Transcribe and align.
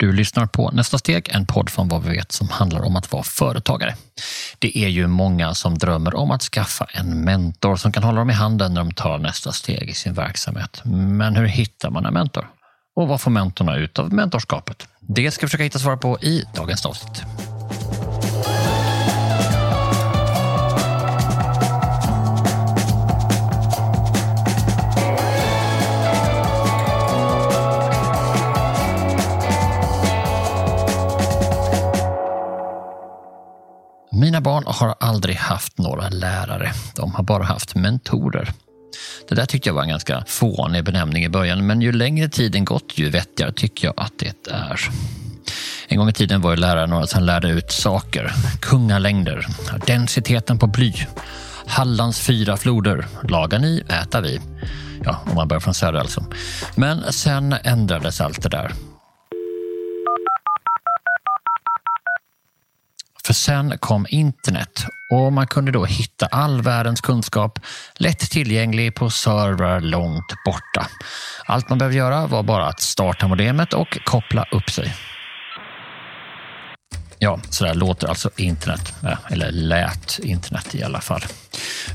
Du 0.00 0.12
lyssnar 0.12 0.46
på 0.46 0.70
Nästa 0.70 0.98
steg, 0.98 1.28
en 1.32 1.46
podd 1.46 1.70
från 1.70 1.88
vad 1.88 2.02
vi 2.02 2.10
vet 2.10 2.32
som 2.32 2.48
handlar 2.48 2.80
om 2.80 2.96
att 2.96 3.12
vara 3.12 3.22
företagare. 3.22 3.94
Det 4.58 4.78
är 4.78 4.88
ju 4.88 5.06
många 5.06 5.54
som 5.54 5.78
drömmer 5.78 6.14
om 6.14 6.30
att 6.30 6.42
skaffa 6.42 6.86
en 6.92 7.24
mentor 7.24 7.76
som 7.76 7.92
kan 7.92 8.02
hålla 8.02 8.18
dem 8.18 8.30
i 8.30 8.32
handen 8.32 8.74
när 8.74 8.80
de 8.80 8.92
tar 8.94 9.18
nästa 9.18 9.52
steg 9.52 9.90
i 9.90 9.94
sin 9.94 10.14
verksamhet. 10.14 10.80
Men 10.84 11.36
hur 11.36 11.46
hittar 11.46 11.90
man 11.90 12.06
en 12.06 12.14
mentor? 12.14 12.48
Och 12.96 13.08
vad 13.08 13.20
får 13.20 13.30
mentorna 13.30 13.76
ut 13.76 13.98
av 13.98 14.12
mentorskapet? 14.12 14.88
Det 15.00 15.30
ska 15.30 15.46
vi 15.46 15.48
försöka 15.48 15.64
hitta 15.64 15.78
svar 15.78 15.96
på 15.96 16.18
i 16.20 16.44
dagens 16.54 16.86
avsnitt. 16.86 17.22
Mina 34.28 34.40
barn 34.40 34.64
har 34.66 34.94
aldrig 35.00 35.36
haft 35.36 35.78
några 35.78 36.08
lärare. 36.08 36.72
De 36.96 37.14
har 37.14 37.22
bara 37.22 37.44
haft 37.44 37.74
mentorer. 37.74 38.52
Det 39.28 39.34
där 39.34 39.46
tyckte 39.46 39.68
jag 39.68 39.74
var 39.74 39.82
en 39.82 39.88
ganska 39.88 40.24
fånig 40.26 40.84
benämning 40.84 41.24
i 41.24 41.28
början, 41.28 41.66
men 41.66 41.80
ju 41.80 41.92
längre 41.92 42.28
tiden 42.28 42.64
gått, 42.64 42.92
ju 42.98 43.10
vettigare 43.10 43.52
tycker 43.52 43.86
jag 43.86 43.94
att 43.96 44.12
det 44.18 44.50
är. 44.50 44.80
En 45.88 45.98
gång 45.98 46.08
i 46.08 46.12
tiden 46.12 46.40
var 46.40 46.50
ju 46.50 46.56
lärare 46.56 46.86
några 46.86 47.06
som 47.06 47.22
lärde 47.22 47.48
ut 47.48 47.72
saker. 47.72 48.32
Kungalängder, 48.60 49.46
densiteten 49.86 50.58
på 50.58 50.66
bly, 50.66 50.92
Hallands 51.66 52.20
fyra 52.20 52.56
floder, 52.56 53.06
lagar 53.22 53.58
ni, 53.58 53.82
äta 53.88 54.20
vi. 54.20 54.40
Ja, 55.04 55.22
om 55.26 55.34
man 55.34 55.48
börjar 55.48 55.60
från 55.60 55.74
söder 55.74 55.98
alltså. 55.98 56.24
Men 56.74 57.12
sen 57.12 57.54
ändrades 57.64 58.20
allt 58.20 58.42
det 58.42 58.48
där. 58.48 58.72
För 63.28 63.34
sen 63.34 63.78
kom 63.78 64.06
internet 64.08 64.84
och 65.10 65.32
man 65.32 65.46
kunde 65.46 65.72
då 65.72 65.84
hitta 65.84 66.26
all 66.26 66.62
världens 66.62 67.00
kunskap 67.00 67.58
lätt 67.94 68.18
tillgänglig 68.18 68.94
på 68.94 69.10
servrar 69.10 69.80
långt 69.80 70.34
borta. 70.44 70.86
Allt 71.46 71.68
man 71.68 71.78
behövde 71.78 71.98
göra 71.98 72.26
var 72.26 72.42
bara 72.42 72.66
att 72.66 72.80
starta 72.80 73.28
modemet 73.28 73.72
och 73.72 73.98
koppla 74.04 74.44
upp 74.52 74.70
sig. 74.70 74.94
Ja, 77.18 77.40
så 77.50 77.64
där 77.64 77.74
låter 77.74 78.08
alltså 78.08 78.30
internet, 78.36 78.94
eh, 79.04 79.18
eller 79.30 79.50
lät 79.50 80.18
internet 80.18 80.74
i 80.74 80.82
alla 80.82 81.00
fall. 81.00 81.22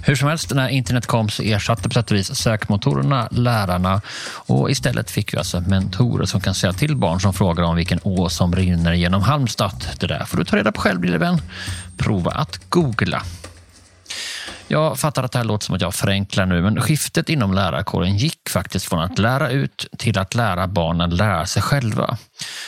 Hur 0.05 0.15
som 0.15 0.29
helst, 0.29 0.51
när 0.51 0.69
internet 0.69 1.07
kom 1.07 1.29
så 1.29 1.43
ersatte 1.43 1.89
på 1.89 1.93
sätt 1.93 2.11
och 2.11 2.17
vis 2.17 2.35
sökmotorerna 2.35 3.27
lärarna 3.31 4.01
och 4.45 4.71
istället 4.71 5.11
fick 5.11 5.33
vi 5.33 5.37
alltså 5.37 5.61
mentorer 5.61 6.25
som 6.25 6.41
kan 6.41 6.55
säga 6.55 6.73
till 6.73 6.95
barn 6.95 7.19
som 7.21 7.33
frågar 7.33 7.63
om 7.63 7.75
vilken 7.75 7.99
å 8.03 8.29
som 8.29 8.55
rinner 8.55 8.93
genom 8.93 9.21
Halmstad. 9.21 9.85
Det 9.99 10.07
där 10.07 10.25
får 10.25 10.37
du 10.37 10.43
ta 10.45 10.55
reda 10.55 10.71
på 10.71 10.81
själv 10.81 11.03
lille 11.03 11.17
vän. 11.17 11.41
Prova 11.97 12.31
att 12.31 12.69
googla. 12.69 13.23
Jag 14.67 14.99
fattar 14.99 15.23
att 15.23 15.31
det 15.31 15.37
här 15.37 15.45
låter 15.45 15.65
som 15.65 15.75
att 15.75 15.81
jag 15.81 15.93
förenklar 15.93 16.45
nu, 16.45 16.61
men 16.61 16.81
skiftet 16.81 17.29
inom 17.29 17.53
lärarkåren 17.53 18.17
gick 18.17 18.49
faktiskt 18.49 18.85
från 18.85 18.99
att 18.99 19.19
lära 19.19 19.49
ut 19.49 19.87
till 19.97 20.19
att 20.19 20.35
lära 20.35 20.67
barnen 20.67 21.09
lära 21.09 21.45
sig 21.45 21.61
själva. 21.61 22.17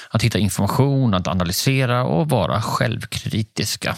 Att 0.09 0.21
hitta 0.21 0.39
information, 0.39 1.13
att 1.13 1.27
analysera 1.27 2.03
och 2.03 2.29
vara 2.29 2.61
självkritiska. 2.61 3.95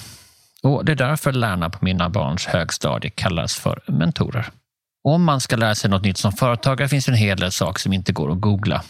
Och 0.68 0.86
Det 0.86 0.92
är 0.92 0.96
därför 0.96 1.32
lärarna 1.32 1.70
på 1.70 1.86
mina 1.86 2.10
barns 2.10 2.46
högstadie 2.46 3.10
kallas 3.10 3.56
för 3.56 3.82
mentorer. 3.88 4.50
Om 5.04 5.24
man 5.24 5.42
ska 5.42 5.56
lära 5.56 5.76
sig 5.76 5.90
något 5.90 6.04
nytt 6.04 6.18
som 6.18 6.32
företagare 6.32 6.90
finns 6.90 7.06
det 7.06 7.12
en 7.12 7.18
hel 7.18 7.38
del 7.38 7.52
saker 7.52 7.80
som 7.80 7.94
inte 7.94 8.14
går 8.14 8.32
att 8.32 8.42
googla. 8.42 8.84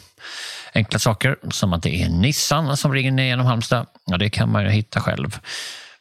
Enkla 0.73 1.00
saker 1.00 1.38
som 1.50 1.73
att 1.73 1.83
det 1.83 2.03
är 2.03 2.09
Nissan 2.09 2.78
som 2.78 2.94
ringer 2.94 3.11
ner 3.11 3.23
genom 3.23 3.45
Halmstad, 3.45 3.86
ja, 4.05 4.17
det 4.17 4.30
kan 4.30 4.52
man 4.52 4.64
ju 4.64 4.70
hitta 4.70 5.02
själv. 5.02 5.39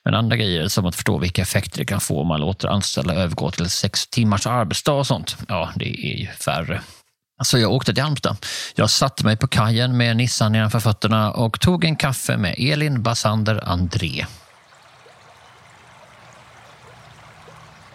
Men 0.05 0.15
andra 0.15 0.37
grejer 0.37 0.69
som 0.69 0.87
att 0.87 0.95
förstå 0.95 1.19
vilka 1.19 1.43
effekter 1.43 1.79
det 1.79 1.85
kan 1.85 2.01
få 2.01 2.21
om 2.21 2.27
man 2.27 2.41
låter 2.41 2.69
anställda 2.69 3.15
övergå 3.15 3.51
till 3.51 3.71
sex 3.71 4.07
timmars 4.07 4.47
arbetsdag 4.47 4.93
och 4.93 5.07
sånt, 5.07 5.37
ja, 5.49 5.71
det 5.77 6.07
är 6.07 6.19
ju 6.19 6.27
färre. 6.27 6.81
Så 6.81 7.41
alltså, 7.41 7.59
jag 7.59 7.73
åkte 7.73 7.95
till 7.95 8.03
Halmstad. 8.03 8.37
Jag 8.75 8.91
satte 8.91 9.25
mig 9.25 9.37
på 9.37 9.47
kajen 9.47 9.97
med 9.97 10.17
Nissan 10.17 10.53
nedanför 10.53 10.81
fötterna 10.81 11.33
och 11.33 11.61
tog 11.61 11.85
en 11.85 11.97
kaffe 11.97 12.37
med 12.37 12.55
Elin 12.59 13.03
Bassander 13.03 13.69
André. 13.69 14.27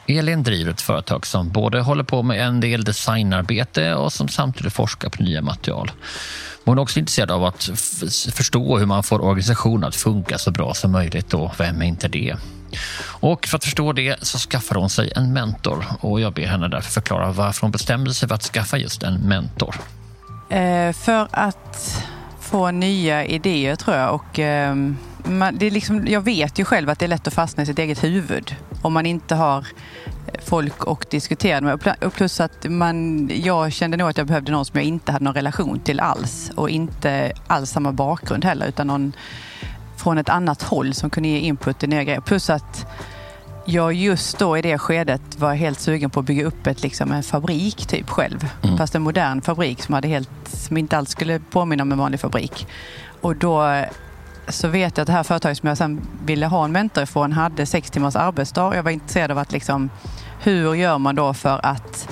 Elin 0.08 0.44
driver 0.44 0.72
ett 0.72 0.82
företag 0.82 1.26
som 1.26 1.50
både 1.50 1.82
håller 1.82 2.04
på 2.04 2.24
med 2.24 2.48
en 2.48 2.60
del 2.60 2.84
designarbete 2.84 3.96
och 3.96 4.14
som 4.14 4.28
samtidigt 4.28 4.74
forskar 4.74 5.10
på 5.10 5.24
nya 5.24 5.42
material. 5.42 5.92
Hon 6.66 6.78
är 6.78 6.82
också 6.82 7.00
intresserad 7.00 7.32
av 7.32 7.46
att 7.46 7.64
förstå 8.34 8.78
hur 8.78 8.86
man 8.86 9.04
får 9.04 9.22
organisationen 9.22 9.84
att 9.84 9.96
funka 9.96 10.38
så 10.38 10.52
bra 10.52 10.74
som 10.74 10.92
möjligt 10.92 11.34
och 11.34 11.60
vem 11.60 11.82
är 11.82 11.86
inte 11.86 12.08
det? 12.08 12.36
Och 13.04 13.48
för 13.48 13.58
att 13.58 13.64
förstå 13.64 13.94
det 13.94 14.16
så 14.22 14.38
skaffar 14.38 14.76
hon 14.76 14.90
sig 14.90 15.12
en 15.16 15.34
mentor 15.34 15.86
och 16.00 16.22
jag 16.22 16.34
ber 16.34 16.46
henne 16.46 16.68
därför 16.68 16.92
förklara 16.92 17.32
varför 17.32 17.62
hon 17.62 17.72
bestämde 17.72 18.14
sig 18.14 18.28
för 18.28 18.36
att 18.36 18.44
skaffa 18.44 18.78
just 18.78 19.04
en 19.04 19.14
mentor. 19.14 19.76
Eh, 20.50 20.94
för 20.94 21.28
att 21.32 22.04
få 22.40 22.72
nya 22.72 23.26
idéer 23.26 23.76
tror 23.76 23.98
jag 23.98 24.16
och 24.16 24.40
eh, 24.40 24.76
man, 25.24 25.58
det 25.58 25.66
är 25.66 25.72
liksom, 25.72 26.08
jag 26.08 26.22
vet 26.22 26.60
ju 26.60 26.66
själv 26.66 26.90
att 26.90 27.00
det 27.00 27.06
är 27.06 27.10
lätt 27.10 27.28
att 27.28 27.34
fastna 27.34 27.64
i 27.64 27.66
sitt 27.66 27.80
eget 27.80 28.04
huvud 28.04 28.56
om 28.82 28.94
man 28.94 29.06
inte 29.06 29.36
har 29.36 29.68
folk 30.46 30.84
och 30.84 31.06
diskutera 31.10 31.62
med. 31.62 31.96
Och 32.02 32.14
plus 32.14 32.40
att 32.40 32.66
man, 32.70 33.30
jag 33.34 33.74
kände 33.74 33.98
nog 33.98 34.10
att 34.10 34.18
jag 34.18 34.28
behövde 34.28 34.52
någon 34.52 34.66
som 34.66 34.80
jag 34.80 34.86
inte 34.86 35.12
hade 35.12 35.26
någon 35.26 35.34
relation 35.34 35.80
till 35.80 36.00
alls 36.00 36.52
och 36.56 36.70
inte 36.70 37.32
alls 37.48 37.70
samma 37.70 37.92
bakgrund 37.92 38.46
heller 38.46 38.68
utan 38.68 38.88
någon 38.88 39.14
från 39.98 40.18
ett 40.18 40.30
annat 40.30 40.62
håll 40.62 40.94
som 40.94 41.10
kunde 41.10 41.30
ge 41.30 41.38
input 41.40 41.84
i 41.84 41.88
nya 41.88 42.04
grejer. 42.04 42.22
Plus 42.22 42.50
att 42.50 42.86
jag 43.66 43.94
just 43.94 44.40
då 44.40 44.58
i 44.58 44.62
det 44.62 44.78
skedet 44.78 45.22
var 45.38 45.54
helt 45.54 45.80
sugen 45.80 46.10
på 46.10 46.20
att 46.20 46.26
bygga 46.26 46.46
upp 46.46 46.68
ett, 46.68 46.84
liksom, 46.84 47.12
en 47.12 47.24
fabrik 47.24 47.86
typ 47.86 48.10
själv. 48.10 48.50
Mm. 48.64 48.78
Fast 48.78 48.96
en 48.96 49.02
modern 49.02 49.42
fabrik 49.42 49.82
som, 49.82 49.94
hade 49.94 50.08
helt, 50.08 50.30
som 50.46 50.78
inte 50.78 50.98
alls 50.98 51.10
skulle 51.10 51.40
påminna 51.40 51.84
om 51.84 51.92
en 51.92 51.98
vanlig 51.98 52.20
fabrik. 52.20 52.68
Och 53.22 53.36
då 53.36 53.84
så 54.48 54.68
vet 54.68 54.98
jag 54.98 55.04
att 55.04 55.08
det 55.08 55.14
här 55.14 55.24
företaget 55.24 55.58
som 55.58 55.70
jag 55.70 55.78
sen 55.78 56.02
ville 56.26 56.46
ha 56.46 56.66
en 56.66 56.72
mentor 56.72 57.04
ifrån 57.04 57.32
hade 57.32 57.66
sex 57.66 57.92
timmars 57.92 58.16
arbetsdag. 58.16 58.76
Jag 58.76 58.84
var 58.84 58.92
intresserad 58.92 59.32
av 59.32 59.38
att 59.38 59.52
liksom, 59.52 59.90
hur 60.44 60.74
gör 60.74 60.98
man 60.98 61.16
då 61.16 61.34
för 61.34 61.66
att 61.66 62.10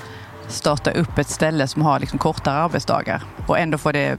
starta 0.47 0.91
upp 0.91 1.17
ett 1.17 1.29
ställe 1.29 1.67
som 1.67 1.81
har 1.81 1.99
liksom 1.99 2.19
kortare 2.19 2.55
arbetsdagar 2.55 3.23
och 3.47 3.59
ändå 3.59 3.77
få 3.77 3.91
det 3.91 4.17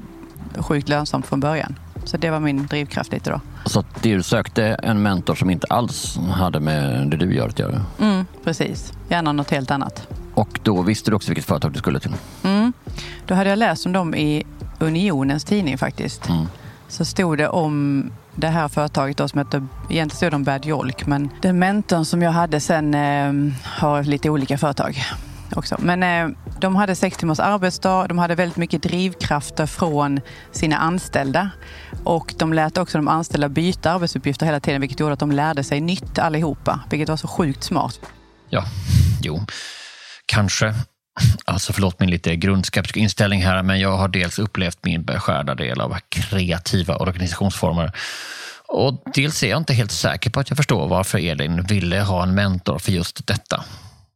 sjukt 0.59 0.89
lönsamt 0.89 1.27
från 1.27 1.41
början. 1.41 1.79
Så 2.05 2.17
det 2.17 2.31
var 2.31 2.41
min 2.41 2.67
drivkraft 2.67 3.13
lite 3.13 3.31
då. 3.31 3.41
Så 3.65 3.85
du 4.03 4.23
sökte 4.23 4.65
en 4.65 5.03
mentor 5.03 5.35
som 5.35 5.51
inte 5.51 5.67
alls 5.71 6.19
hade 6.33 6.61
med 6.61 7.11
det 7.11 7.17
du 7.17 7.35
gör 7.35 7.49
att 7.49 7.59
göra? 7.59 7.85
Mm, 8.01 8.27
precis, 8.45 8.93
gärna 9.09 9.33
något 9.33 9.51
helt 9.51 9.71
annat. 9.71 10.09
Och 10.35 10.61
då 10.63 10.83
visste 10.83 11.11
du 11.11 11.17
också 11.17 11.31
vilket 11.31 11.45
företag 11.45 11.73
du 11.73 11.79
skulle 11.79 12.01
till? 12.01 12.15
Mm. 12.43 12.73
Då 13.27 13.35
hade 13.35 13.51
jag 13.51 13.59
läst 13.59 13.87
om 13.87 13.93
dem 13.93 14.15
i 14.15 14.47
Unionens 14.79 15.45
tidning 15.45 15.79
faktiskt. 15.79 16.29
Mm 16.29 16.47
så 16.91 17.05
stod 17.05 17.39
det 17.39 17.49
om 17.49 18.05
det 18.35 18.49
här 18.49 18.69
företaget 18.69 19.17
då, 19.17 19.29
som 19.29 19.39
hette, 19.39 19.67
egentligen 19.91 20.11
stod 20.11 20.33
det 20.33 20.37
om 20.37 20.45
Bad 20.45 20.67
Jolk, 20.67 21.07
men 21.07 21.31
den 21.43 21.59
mentorn 21.59 22.05
som 22.05 22.23
jag 22.23 22.31
hade 22.31 22.61
sen 22.61 22.95
eh, 22.95 23.53
har 23.65 24.03
lite 24.03 24.31
olika 24.31 24.59
företag 24.59 25.03
också. 25.57 25.77
Men 25.79 26.03
eh, 26.03 26.37
de 26.61 26.77
hade 26.77 26.95
sex 26.95 27.17
timmars 27.17 27.41
arbetsdag, 27.41 28.07
de 28.09 28.19
hade 28.19 28.35
väldigt 28.35 28.57
mycket 28.57 28.83
drivkrafter 28.83 29.67
från 29.67 30.21
sina 30.53 30.77
anställda 30.77 31.51
och 32.05 32.35
de 32.39 32.53
lät 32.53 32.79
också 32.79 32.99
de 32.99 33.09
anställda 33.09 33.49
byta 33.49 33.91
arbetsuppgifter 33.93 34.47
hela 34.47 34.61
tiden, 34.61 34.81
vilket 34.81 35.01
gjorde 35.01 35.13
att 35.13 35.19
de 35.19 35.33
lärde 35.33 35.65
sig 35.65 35.81
nytt 35.81 36.19
allihopa, 36.19 36.81
vilket 36.91 37.09
var 37.09 37.17
så 37.17 37.29
sjukt 37.29 37.63
smart. 37.63 38.01
Ja, 38.49 38.65
jo, 39.23 39.41
kanske. 40.27 40.75
Alltså 41.45 41.73
förlåt 41.73 42.01
min 42.01 42.11
lite 42.11 42.37
grundskeptiska 42.37 43.01
inställning 43.01 43.43
här, 43.43 43.63
men 43.63 43.81
jag 43.81 43.97
har 43.97 44.09
dels 44.09 44.39
upplevt 44.39 44.85
min 44.85 45.05
beskärda 45.05 45.55
del 45.55 45.81
av 45.81 45.97
kreativa 46.09 46.97
organisationsformer. 46.97 47.93
Och 48.67 49.03
dels 49.15 49.43
är 49.43 49.51
jag 49.51 49.59
inte 49.59 49.75
helt 49.75 49.93
säker 49.93 50.31
på 50.31 50.41
att 50.41 50.51
jag 50.51 50.57
förstår 50.57 50.89
varför 50.89 51.19
Elin 51.19 51.63
ville 51.63 52.01
ha 52.01 52.23
en 52.23 52.35
mentor 52.35 52.79
för 52.79 52.93
just 52.93 53.27
detta. 53.27 53.65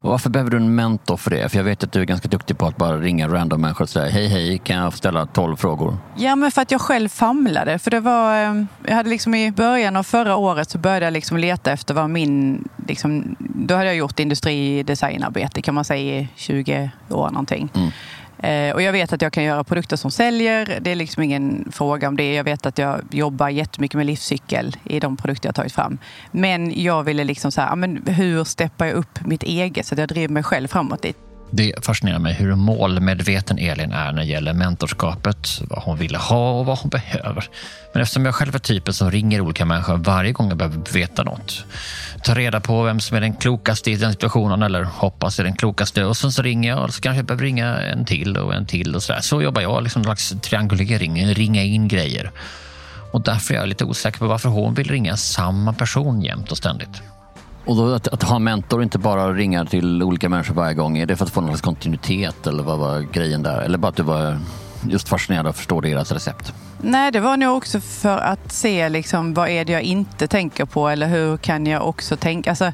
Varför 0.04 0.30
behöver 0.30 0.50
du 0.50 0.56
en 0.56 0.74
mentor 0.74 1.16
för 1.16 1.30
det? 1.30 1.48
För 1.48 1.56
jag 1.56 1.64
vet 1.64 1.84
att 1.84 1.92
du 1.92 2.00
är 2.00 2.04
ganska 2.04 2.28
duktig 2.28 2.58
på 2.58 2.66
att 2.66 2.76
bara 2.76 2.96
ringa 2.96 3.28
random 3.28 3.60
människor 3.60 3.82
och 3.82 3.88
säga 3.88 4.10
hej 4.10 4.26
hej, 4.26 4.58
kan 4.58 4.76
jag 4.76 4.92
ställa 4.92 5.26
tolv 5.26 5.56
frågor? 5.56 5.96
Ja, 6.16 6.36
men 6.36 6.50
för 6.50 6.62
att 6.62 6.70
jag 6.70 6.80
själv 6.80 7.08
famlade. 7.08 7.78
För 7.78 7.90
det 7.90 8.00
var, 8.00 8.42
eh, 8.42 8.64
jag 8.86 8.94
hade 8.94 9.08
liksom 9.08 9.34
i 9.34 9.52
början 9.52 9.96
av 9.96 10.02
förra 10.02 10.36
året 10.36 10.70
så 10.70 10.78
började 10.78 11.06
jag 11.06 11.12
liksom 11.12 11.36
leta 11.36 11.72
efter 11.72 11.94
vad 11.94 12.10
min... 12.10 12.68
Liksom, 12.88 13.36
då 13.38 13.74
hade 13.74 13.86
jag 13.86 13.96
gjort 13.96 14.20
industridesignarbete 14.20 15.62
kan 15.62 15.74
man 15.74 15.84
säga 15.84 16.20
i 16.20 16.28
20 16.34 16.90
år 17.10 17.30
någonting. 17.30 17.68
Mm. 17.74 17.90
Eh, 18.44 18.74
och 18.74 18.82
jag 18.82 18.92
vet 18.92 19.12
att 19.12 19.22
jag 19.22 19.32
kan 19.32 19.44
göra 19.44 19.64
produkter 19.64 19.96
som 19.96 20.10
säljer. 20.10 20.78
Det 20.80 20.90
är 20.90 20.96
liksom 20.96 21.22
ingen 21.22 21.72
fråga 21.72 22.08
om 22.08 22.16
det. 22.16 22.34
Jag 22.34 22.44
vet 22.44 22.66
att 22.66 22.78
jag 22.78 23.00
jobbar 23.10 23.48
jättemycket 23.48 23.96
med 23.96 24.06
livscykel 24.06 24.76
i 24.84 25.00
de 25.00 25.16
produkter 25.16 25.48
jag 25.48 25.54
tagit 25.54 25.72
fram. 25.72 25.98
Men 26.30 26.82
jag 26.82 27.02
ville 27.02 27.24
liksom 27.24 27.52
så 27.52 27.60
här, 27.60 27.76
men 27.76 28.06
hur 28.06 28.44
steppar 28.44 28.86
jag 28.86 28.94
upp 28.94 29.26
mitt 29.26 29.42
eget 29.42 29.86
så 29.86 29.94
att 29.94 29.98
jag 29.98 30.08
driver 30.08 30.32
mig 30.32 30.42
själv 30.42 30.68
framåt 30.68 31.02
dit? 31.02 31.16
Det 31.56 31.84
fascinerar 31.84 32.18
mig 32.18 32.32
hur 32.32 32.54
målmedveten 32.54 33.58
Elin 33.58 33.92
är 33.92 34.12
när 34.12 34.22
det 34.22 34.28
gäller 34.28 34.52
mentorskapet, 34.52 35.60
vad 35.70 35.82
hon 35.82 35.96
vill 35.96 36.14
ha 36.14 36.50
och 36.50 36.66
vad 36.66 36.78
hon 36.78 36.90
behöver. 36.90 37.48
Men 37.92 38.02
eftersom 38.02 38.24
jag 38.24 38.34
själv 38.34 38.54
är 38.54 38.58
typen 38.58 38.94
som 38.94 39.10
ringer 39.10 39.40
olika 39.40 39.64
människor 39.64 39.96
varje 39.96 40.32
gång 40.32 40.48
jag 40.48 40.56
behöver 40.56 40.92
veta 40.92 41.22
något, 41.22 41.64
ta 42.22 42.34
reda 42.34 42.60
på 42.60 42.82
vem 42.82 43.00
som 43.00 43.16
är 43.16 43.20
den 43.20 43.32
klokaste 43.32 43.90
i 43.90 43.96
den 43.96 44.12
situationen 44.12 44.62
eller 44.62 44.82
hoppas 44.82 45.38
är 45.38 45.44
den 45.44 45.56
klokaste 45.56 46.04
och 46.04 46.16
sen 46.16 46.32
så 46.32 46.42
ringer 46.42 46.68
jag 46.68 46.84
och 46.84 46.94
så 46.94 47.00
kanske 47.00 47.18
jag 47.18 47.26
behöver 47.26 47.44
ringa 47.44 47.76
en 47.76 48.04
till 48.04 48.36
och 48.36 48.54
en 48.54 48.66
till 48.66 48.94
och 48.94 49.02
så 49.02 49.12
där. 49.12 49.20
Så 49.20 49.42
jobbar 49.42 49.62
jag, 49.62 49.82
liksom 49.82 50.00
en 50.00 50.04
slags 50.04 50.34
triangulering, 50.42 51.26
ringa 51.34 51.62
in 51.62 51.88
grejer. 51.88 52.30
Och 53.12 53.22
därför 53.22 53.54
är 53.54 53.58
jag 53.58 53.68
lite 53.68 53.84
osäker 53.84 54.18
på 54.18 54.26
varför 54.26 54.48
hon 54.48 54.74
vill 54.74 54.90
ringa 54.90 55.16
samma 55.16 55.72
person 55.72 56.22
jämt 56.22 56.50
och 56.50 56.56
ständigt. 56.56 57.02
Och 57.66 57.76
då 57.76 57.94
att, 57.94 58.08
att 58.08 58.22
ha 58.22 58.38
mentor 58.38 58.76
och 58.76 58.82
inte 58.82 58.98
bara 58.98 59.32
ringa 59.32 59.64
till 59.64 60.02
olika 60.02 60.28
människor 60.28 60.54
varje 60.54 60.74
gång, 60.74 60.98
är 60.98 61.06
det 61.06 61.16
för 61.16 61.24
att 61.24 61.30
få 61.30 61.40
någon 61.40 61.50
slags 61.50 61.62
kontinuitet 61.62 62.46
eller 62.46 62.62
vad 62.62 62.78
var 62.78 63.00
grejen 63.00 63.42
där? 63.42 63.60
Eller 63.60 63.78
bara 63.78 63.88
att 63.88 63.96
du 63.96 64.02
var 64.02 64.38
just 64.88 65.08
fascinerad 65.08 65.46
av 65.46 65.50
att 65.50 65.56
förstå 65.56 65.80
deras 65.80 66.12
recept? 66.12 66.54
Nej, 66.82 67.12
det 67.12 67.20
var 67.20 67.36
nog 67.36 67.56
också 67.56 67.80
för 67.80 68.18
att 68.18 68.52
se 68.52 68.88
liksom, 68.88 69.34
vad 69.34 69.48
är 69.48 69.64
det 69.64 69.72
jag 69.72 69.82
inte 69.82 70.26
tänker 70.26 70.64
på 70.64 70.88
eller 70.88 71.08
hur 71.08 71.36
kan 71.36 71.66
jag 71.66 71.88
också 71.88 72.16
tänka. 72.16 72.50
Alltså, 72.50 72.72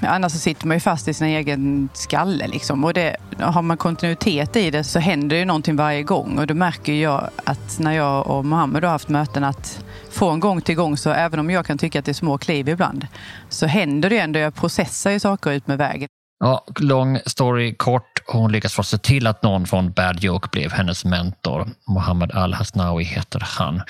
annars 0.00 0.32
så 0.32 0.38
sitter 0.38 0.66
man 0.66 0.76
ju 0.76 0.80
fast 0.80 1.08
i 1.08 1.14
sin 1.14 1.26
egen 1.26 1.88
skalle. 1.92 2.46
Liksom. 2.46 2.84
Och 2.84 2.94
det, 2.94 3.16
har 3.38 3.62
man 3.62 3.76
kontinuitet 3.76 4.56
i 4.56 4.70
det 4.70 4.84
så 4.84 4.98
händer 4.98 5.36
ju 5.36 5.44
någonting 5.44 5.76
varje 5.76 6.02
gång. 6.02 6.38
Och 6.38 6.46
då 6.46 6.54
märker 6.54 6.92
jag 6.92 7.28
att 7.44 7.78
när 7.78 7.92
jag 7.92 8.26
och 8.26 8.44
Mohammed 8.44 8.84
har 8.84 8.90
haft 8.90 9.08
möten 9.08 9.44
att 9.44 9.84
från 10.18 10.40
gång 10.40 10.60
till 10.60 10.74
gång 10.74 10.96
så 10.96 11.10
även 11.10 11.40
om 11.40 11.50
jag 11.50 11.66
kan 11.66 11.78
tycka 11.78 11.98
att 11.98 12.04
det 12.04 12.10
är 12.10 12.14
små 12.14 12.38
kliv 12.38 12.68
ibland 12.68 13.06
så 13.48 13.66
händer 13.66 14.10
det 14.10 14.18
ändå. 14.18 14.38
Jag 14.38 14.54
processar 14.54 15.10
ju 15.10 15.20
saker 15.20 15.50
ut 15.50 15.66
med 15.66 15.78
vägen. 15.78 16.08
Ja, 16.40 16.64
lång 16.80 17.18
story 17.26 17.74
kort. 17.74 18.22
Hon 18.26 18.52
lyckas 18.52 18.74
få 18.74 18.82
se 18.82 18.98
till 18.98 19.26
att 19.26 19.42
någon 19.42 19.66
från 19.66 19.92
Bad 19.92 20.20
Joke 20.20 20.48
blev 20.52 20.72
hennes 20.72 21.04
mentor. 21.04 21.68
Mohammed 21.88 22.32
Al-Hasnawi 22.32 23.04
heter 23.04 23.40
han. 23.40 23.82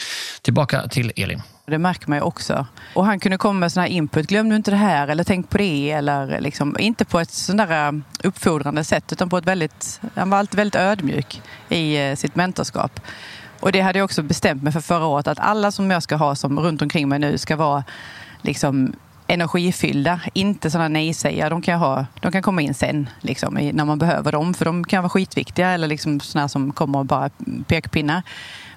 Tillbaka 0.42 0.88
till 0.88 1.12
Elin. 1.16 1.42
Det 1.66 1.78
märker 1.78 2.08
man 2.08 2.19
ju 2.19 2.22
också. 2.22 2.66
Och 2.94 3.06
han 3.06 3.20
kunde 3.20 3.38
komma 3.38 3.60
med 3.60 3.72
sån 3.72 3.80
här 3.80 3.88
input. 3.88 4.26
Glöm 4.26 4.48
nu 4.48 4.56
inte 4.56 4.70
det 4.70 4.76
här 4.76 5.08
eller 5.08 5.25
tänk 5.25 5.50
på 5.50 5.58
det. 5.58 5.90
Eller 5.90 6.40
liksom, 6.40 6.76
inte 6.78 7.04
på 7.04 7.20
ett 7.20 7.30
sån 7.30 7.56
där 7.56 7.92
uh, 7.92 8.00
uppfordrande 8.25 8.84
sätt 8.84 9.12
utan 9.12 9.28
på 9.28 9.38
ett 9.38 9.46
väldigt... 9.46 10.00
Han 10.14 10.30
var 10.30 10.38
alltid 10.38 10.56
väldigt 10.56 10.80
ödmjuk 10.80 11.42
i 11.69 12.10
uh, 12.10 12.14
sitt 12.14 12.36
mentorskap. 12.36 13.00
Och 13.60 13.72
det 13.72 13.81
hade 13.81 13.99
jag 13.99 14.05
också 14.05 14.22
bestämt 14.22 14.62
mig 14.62 14.72
för 14.72 14.81
förra 14.81 15.06
året 15.06 15.28
att 15.28 15.38
alla 15.38 15.70
som 15.70 15.90
jag 15.90 16.02
ska 16.02 16.16
ha 16.16 16.34
som 16.34 16.60
runt 16.60 16.82
omkring 16.82 17.08
mig 17.08 17.19
nu 17.19 17.38
ska 17.38 17.56
vara 17.56 17.84
liksom 18.43 18.93
energifyllda, 19.26 20.20
inte 20.32 20.70
sådana 20.70 20.88
nej-sägare. 20.88 21.49
De 21.49 21.62
kan, 21.62 21.78
ha, 21.78 22.06
de 22.20 22.32
kan 22.32 22.43
komma 22.43 22.62
in 22.62 22.75
sen 22.75 23.08
liksom, 23.20 23.55
när 23.55 23.84
man 23.84 23.99
behöver 23.99 24.32
dem, 24.32 24.55
för 24.55 24.64
de 24.64 24.84
kan 24.84 25.02
vara 25.02 25.10
skitviktiga 25.10 25.70
eller 25.70 25.88
liksom 25.88 26.20
sådana 26.20 26.49
som 26.49 26.72
kommer 26.72 26.99
och 26.99 27.06
bara 27.06 27.31
pekpinnar. 27.66 28.22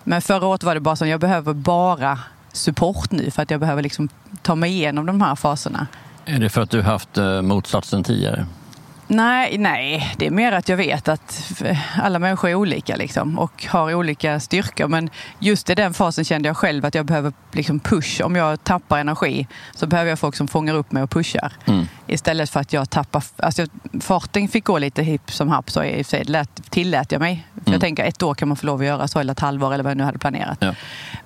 Men 0.03 0.21
förra 0.21 0.45
året 0.47 0.63
var 0.63 0.73
det 0.75 0.81
bara 0.81 0.95
så 0.95 1.05
jag 1.05 1.19
behöver 1.19 1.53
bara 1.53 2.19
support 2.51 3.11
nu 3.11 3.31
för 3.31 3.43
att 3.43 3.51
jag 3.51 3.59
behöver 3.59 3.81
liksom 3.81 4.09
ta 4.41 4.55
mig 4.55 4.71
igenom 4.71 5.05
de 5.05 5.21
här 5.21 5.35
faserna. 5.35 5.87
Är 6.25 6.39
det 6.39 6.49
för 6.49 6.61
att 6.61 6.69
du 6.69 6.81
haft 6.81 7.17
eh, 7.17 7.41
motsatsen 7.41 8.03
tidigare? 8.03 8.45
Nej, 9.13 9.57
nej, 9.57 10.13
det 10.17 10.27
är 10.27 10.31
mer 10.31 10.51
att 10.51 10.69
jag 10.69 10.77
vet 10.77 11.07
att 11.07 11.53
alla 12.01 12.19
människor 12.19 12.49
är 12.49 12.55
olika 12.55 12.95
liksom, 12.95 13.39
och 13.39 13.65
har 13.65 13.93
olika 13.93 14.39
styrkor. 14.39 14.87
Men 14.87 15.09
just 15.39 15.69
i 15.69 15.75
den 15.75 15.93
fasen 15.93 16.25
kände 16.25 16.49
jag 16.49 16.57
själv 16.57 16.85
att 16.85 16.95
jag 16.95 17.05
behöver 17.05 17.33
liksom 17.51 17.79
push. 17.79 18.21
Om 18.21 18.35
jag 18.35 18.63
tappar 18.63 18.99
energi 18.99 19.47
så 19.75 19.87
behöver 19.87 20.09
jag 20.09 20.19
folk 20.19 20.35
som 20.35 20.47
fångar 20.47 20.75
upp 20.75 20.91
mig 20.91 21.03
och 21.03 21.09
pushar. 21.09 21.53
Mm. 21.65 21.87
Istället 22.07 22.49
för 22.49 22.59
att 22.59 22.73
jag 22.73 22.89
tappar... 22.89 23.23
Alltså, 23.37 23.65
farten 24.01 24.47
fick 24.47 24.63
gå 24.63 24.77
lite 24.77 25.03
hipp 25.03 25.31
som 25.31 25.49
happ, 25.49 25.71
så 25.71 25.83
i 25.83 26.03
sig 26.03 26.23
lät, 26.23 26.71
tillät 26.71 27.11
jag 27.11 27.19
mig. 27.19 27.47
För 27.53 27.61
mm. 27.61 27.73
Jag 27.73 27.81
tänker 27.81 28.03
ett 28.03 28.23
år 28.23 28.33
kan 28.33 28.47
man 28.47 28.57
få 28.57 28.65
lov 28.65 28.79
att 28.79 28.85
göra 28.85 29.07
så, 29.07 29.19
eller 29.19 29.31
ett 29.31 29.39
halvår 29.39 29.73
eller 29.73 29.83
vad 29.83 29.91
jag 29.91 29.97
nu 29.97 30.03
hade 30.03 30.19
planerat. 30.19 30.57
Ja. 30.61 30.75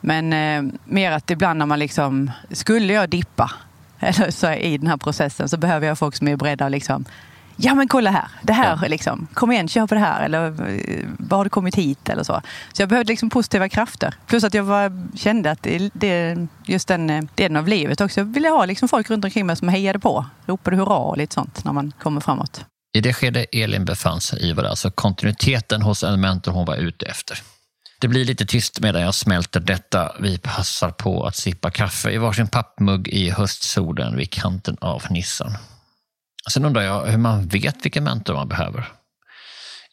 Men 0.02 0.34
eh, 0.34 0.74
mer 0.86 1.12
att 1.12 1.32
ibland 1.32 1.60
när 1.60 1.66
man 1.66 1.80
liksom... 1.80 2.32
Skulle 2.52 2.94
jag 2.94 3.10
dippa 3.10 3.52
eller 4.00 4.32
så 4.32 4.52
i 4.52 4.78
den 4.78 4.88
här 4.88 4.98
processen 4.98 5.50
så 5.50 5.58
behöver 5.58 5.88
jag 5.88 6.00
folk 6.00 6.16
som 6.16 6.28
är 6.28 6.36
beredda 6.36 6.66
att 6.66 6.72
liksom 6.72 7.06
ja 7.56 7.76
men 7.76 7.88
kolla 7.88 8.12
här, 8.12 8.28
det 8.42 8.54
här 8.54 8.80
ja. 8.82 8.88
liksom, 8.88 9.28
kom 9.34 9.52
igen, 9.52 9.68
kör 9.68 9.88
på 9.88 9.96
det 9.96 10.02
här, 10.02 10.26
eller 10.26 10.46
eh, 10.48 11.06
vad 11.18 11.40
har 11.40 11.44
du 11.44 11.50
kommit 11.50 11.76
hit 11.76 12.10
eller 12.10 12.24
så. 12.24 12.42
Så 12.74 12.82
jag 12.82 12.90
behövde 12.90 13.12
liksom 13.12 13.30
positiva 13.30 13.70
krafter. 13.70 14.14
Plus 14.28 14.44
att 14.44 14.54
jag 14.54 14.64
var, 14.64 15.18
kände 15.18 15.52
att 15.52 15.68
det, 15.94 16.48
just 16.66 16.88
den 16.88 17.10
eh, 17.10 17.24
delen 17.36 17.58
av 17.58 17.68
livet 17.68 18.02
också, 18.02 18.20
jag 18.20 18.26
ville 18.26 18.50
ha 18.50 18.66
liksom 18.66 18.90
folk 18.90 19.10
runt 19.10 19.26
omkring 19.26 19.46
mig 19.46 19.56
som 19.56 19.70
hejade 19.70 20.00
på, 20.00 20.26
ropade 20.46 20.78
hurra 20.78 20.98
och 20.98 21.18
lite 21.18 21.34
sånt 21.34 21.66
när 21.66 21.74
man 21.74 21.94
kommer 22.00 22.22
framåt. 22.22 22.66
I 22.98 23.02
det 23.02 23.14
skede 23.14 23.46
Elin 23.52 23.86
befann 23.86 24.22
sig 24.22 24.50
i 24.50 24.54
var 24.54 24.64
det 24.64 24.70
alltså 24.70 24.92
kontinuiteten 24.92 25.82
hos 25.82 26.04
en 26.04 26.22
mentor 26.22 26.52
hon 26.52 26.66
var 26.66 26.76
ute 26.76 27.06
efter. 27.06 27.38
Det 28.00 28.08
blir 28.08 28.26
lite 28.26 28.46
tyst 28.46 28.80
medan 28.80 29.02
jag 29.02 29.16
smälter 29.16 29.60
detta. 29.60 30.12
Vi 30.20 30.38
passar 30.38 30.90
på 30.90 31.26
att 31.26 31.36
sippa 31.36 31.72
kaffe 31.72 32.12
i 32.12 32.18
varsin 32.18 32.48
pappmugg 32.48 33.08
i 33.08 33.30
höstsolen 33.30 34.18
vid 34.18 34.32
kanten 34.32 34.78
av 34.82 35.04
Nissan. 35.10 35.52
Sen 36.52 36.66
undrar 36.66 36.82
jag 36.82 37.06
hur 37.06 37.18
man 37.18 37.48
vet 37.48 37.86
vilken 37.86 38.04
mentor 38.04 38.34
man 38.34 38.48
behöver. 38.48 38.88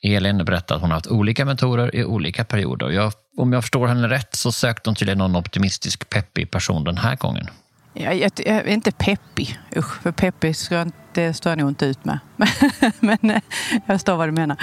Elin 0.03 0.45
berättar 0.45 0.75
att 0.75 0.81
hon 0.81 0.91
har 0.91 0.97
haft 0.97 1.07
olika 1.07 1.45
mentorer 1.45 1.97
i 1.97 2.05
olika 2.05 2.45
perioder. 2.45 2.91
Jag, 2.91 3.13
om 3.37 3.53
jag 3.53 3.63
förstår 3.63 3.87
henne 3.87 4.09
rätt 4.09 4.35
så 4.35 4.53
sökte 4.53 4.91
hon 4.91 4.95
till 4.95 5.17
någon 5.17 5.37
optimistisk, 5.37 6.09
peppig 6.09 6.51
person 6.51 6.85
den 6.85 6.97
här 6.97 7.17
gången. 7.17 7.49
Jag, 7.93 8.17
jag, 8.17 8.33
jag 8.37 8.57
är 8.57 8.69
inte 8.69 8.93
peppig. 8.93 9.59
Usch, 9.77 10.03
för 10.03 10.13
peppig 10.13 10.57
ska 10.57 10.87
det 11.15 11.35
står 11.35 11.51
jag 11.51 11.59
nog 11.59 11.69
inte 11.69 11.87
ut 11.87 12.05
med. 12.05 12.19
men 13.01 13.31
eh, 13.31 13.41
jag 13.87 13.87
förstår 13.87 14.17
vad 14.17 14.29
du 14.29 14.33
menar. 14.33 14.57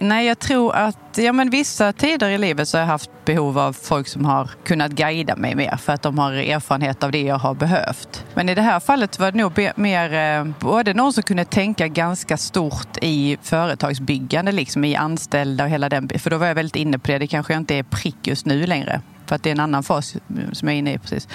Nej, 0.00 0.26
jag 0.26 0.38
tror 0.38 0.74
att 0.74 1.18
ja, 1.18 1.32
men 1.32 1.50
vissa 1.50 1.92
tider 1.92 2.30
i 2.30 2.38
livet 2.38 2.68
så 2.68 2.76
har 2.76 2.80
jag 2.82 2.86
haft 2.86 3.10
behov 3.24 3.58
av 3.58 3.72
folk 3.72 4.08
som 4.08 4.24
har 4.24 4.50
kunnat 4.64 4.90
guida 4.90 5.36
mig 5.36 5.54
mer 5.54 5.76
för 5.76 5.92
att 5.92 6.02
de 6.02 6.18
har 6.18 6.32
erfarenhet 6.32 7.02
av 7.02 7.12
det 7.12 7.22
jag 7.22 7.38
har 7.38 7.54
behövt. 7.54 8.24
Men 8.34 8.48
i 8.48 8.54
det 8.54 8.62
här 8.62 8.80
fallet 8.80 9.18
var 9.18 9.32
det 9.32 9.38
nog 9.38 9.70
mer 9.76 10.14
eh, 10.14 10.52
både 10.60 10.94
någon 10.94 11.12
som 11.12 11.22
kunde 11.22 11.44
tänka 11.44 11.88
ganska 11.88 12.36
stort 12.36 12.98
i 13.02 13.38
företagsbyggande, 13.42 14.52
liksom 14.52 14.84
i 14.84 14.96
anställda 14.96 15.64
och 15.64 15.70
hela 15.70 15.88
den 15.88 16.08
För 16.08 16.30
då 16.30 16.38
var 16.38 16.46
jag 16.46 16.54
väldigt 16.54 16.76
inne 16.76 16.98
på 16.98 17.06
det. 17.06 17.18
Det 17.18 17.26
kanske 17.26 17.52
jag 17.52 17.60
inte 17.60 17.74
är 17.74 17.82
prick 17.82 18.26
just 18.26 18.46
nu 18.46 18.66
längre. 18.66 19.00
För 19.26 19.36
att 19.36 19.42
det 19.42 19.50
är 19.50 19.54
en 19.54 19.60
annan 19.60 19.82
fas 19.82 20.16
som 20.52 20.68
jag 20.68 20.74
är 20.74 20.78
inne 20.78 20.92
i 20.92 20.98
precis. 20.98 21.28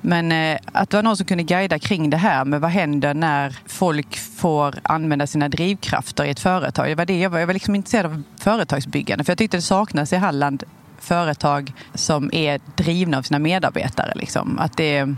Men 0.00 0.32
eh, 0.32 0.58
att 0.72 0.90
det 0.90 0.96
var 0.96 1.02
någon 1.02 1.16
som 1.16 1.26
kunde 1.26 1.42
guida 1.44 1.78
kring 1.78 2.10
det 2.10 2.16
här 2.16 2.44
med 2.44 2.60
vad 2.60 2.70
händer 2.70 3.14
när 3.14 3.58
folk 3.66 4.16
får 4.16 4.74
använda 4.82 5.26
sina 5.26 5.48
drivkrafter 5.48 6.24
i 6.24 6.30
ett 6.30 6.40
företag. 6.40 6.88
Det 6.88 6.94
var 6.94 7.06
det 7.06 7.18
jag 7.20 7.30
var. 7.30 7.38
Jag 7.38 7.46
var 7.46 7.54
liksom 7.54 7.74
intresserad 7.74 8.06
av 8.06 8.22
företagsbyggande 8.40 9.24
för 9.24 9.30
jag 9.30 9.38
tyckte 9.38 9.56
det 9.56 9.62
saknas 9.62 10.12
i 10.12 10.16
Halland 10.16 10.64
företag 11.00 11.72
som 11.94 12.30
är 12.32 12.60
drivna 12.76 13.18
av 13.18 13.22
sina 13.22 13.38
medarbetare. 13.38 14.12
Liksom. 14.14 14.58
Att, 14.58 14.76
det, 14.76 15.14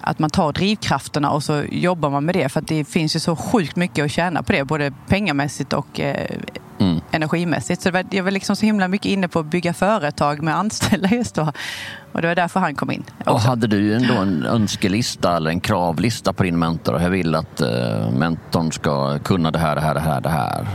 att 0.00 0.18
man 0.18 0.30
tar 0.30 0.52
drivkrafterna 0.52 1.30
och 1.30 1.42
så 1.42 1.62
jobbar 1.70 2.10
man 2.10 2.24
med 2.24 2.34
det. 2.34 2.48
För 2.48 2.60
att 2.60 2.68
det 2.68 2.84
finns 2.84 3.16
ju 3.16 3.20
så 3.20 3.36
sjukt 3.36 3.76
mycket 3.76 4.04
att 4.04 4.10
tjäna 4.10 4.42
på 4.42 4.52
det, 4.52 4.64
både 4.64 4.92
pengamässigt 5.08 5.72
och 5.72 6.00
eh, 6.00 6.30
mm. 6.78 7.00
energimässigt. 7.10 7.82
Så 7.82 7.88
det 7.88 7.92
var, 7.92 8.04
jag 8.10 8.24
var 8.24 8.30
liksom 8.30 8.56
så 8.56 8.66
himla 8.66 8.88
mycket 8.88 9.06
inne 9.06 9.28
på 9.28 9.38
att 9.38 9.46
bygga 9.46 9.74
företag 9.74 10.42
med 10.42 10.56
anställda 10.56 11.08
just 11.08 11.34
då. 11.34 11.52
Och 12.12 12.22
det 12.22 12.28
var 12.28 12.34
därför 12.34 12.60
han 12.60 12.74
kom 12.74 12.90
in. 12.90 13.04
Också. 13.18 13.30
Och 13.30 13.40
hade 13.40 13.66
du 13.66 13.94
ändå 13.94 14.14
en 14.14 14.46
önskelista 14.46 15.36
eller 15.36 15.50
en 15.50 15.60
kravlista 15.60 16.32
på 16.32 16.42
din 16.42 16.58
mentor? 16.58 17.02
Jag 17.02 17.10
vill 17.10 17.34
att 17.34 17.60
uh, 17.60 18.10
mentorn 18.10 18.72
ska 18.72 19.18
kunna 19.18 19.50
det 19.50 19.58
här, 19.58 19.74
det 19.74 19.80
här, 19.80 19.94
det 19.94 20.00
här, 20.00 20.20
det 20.20 20.28
här. 20.28 20.66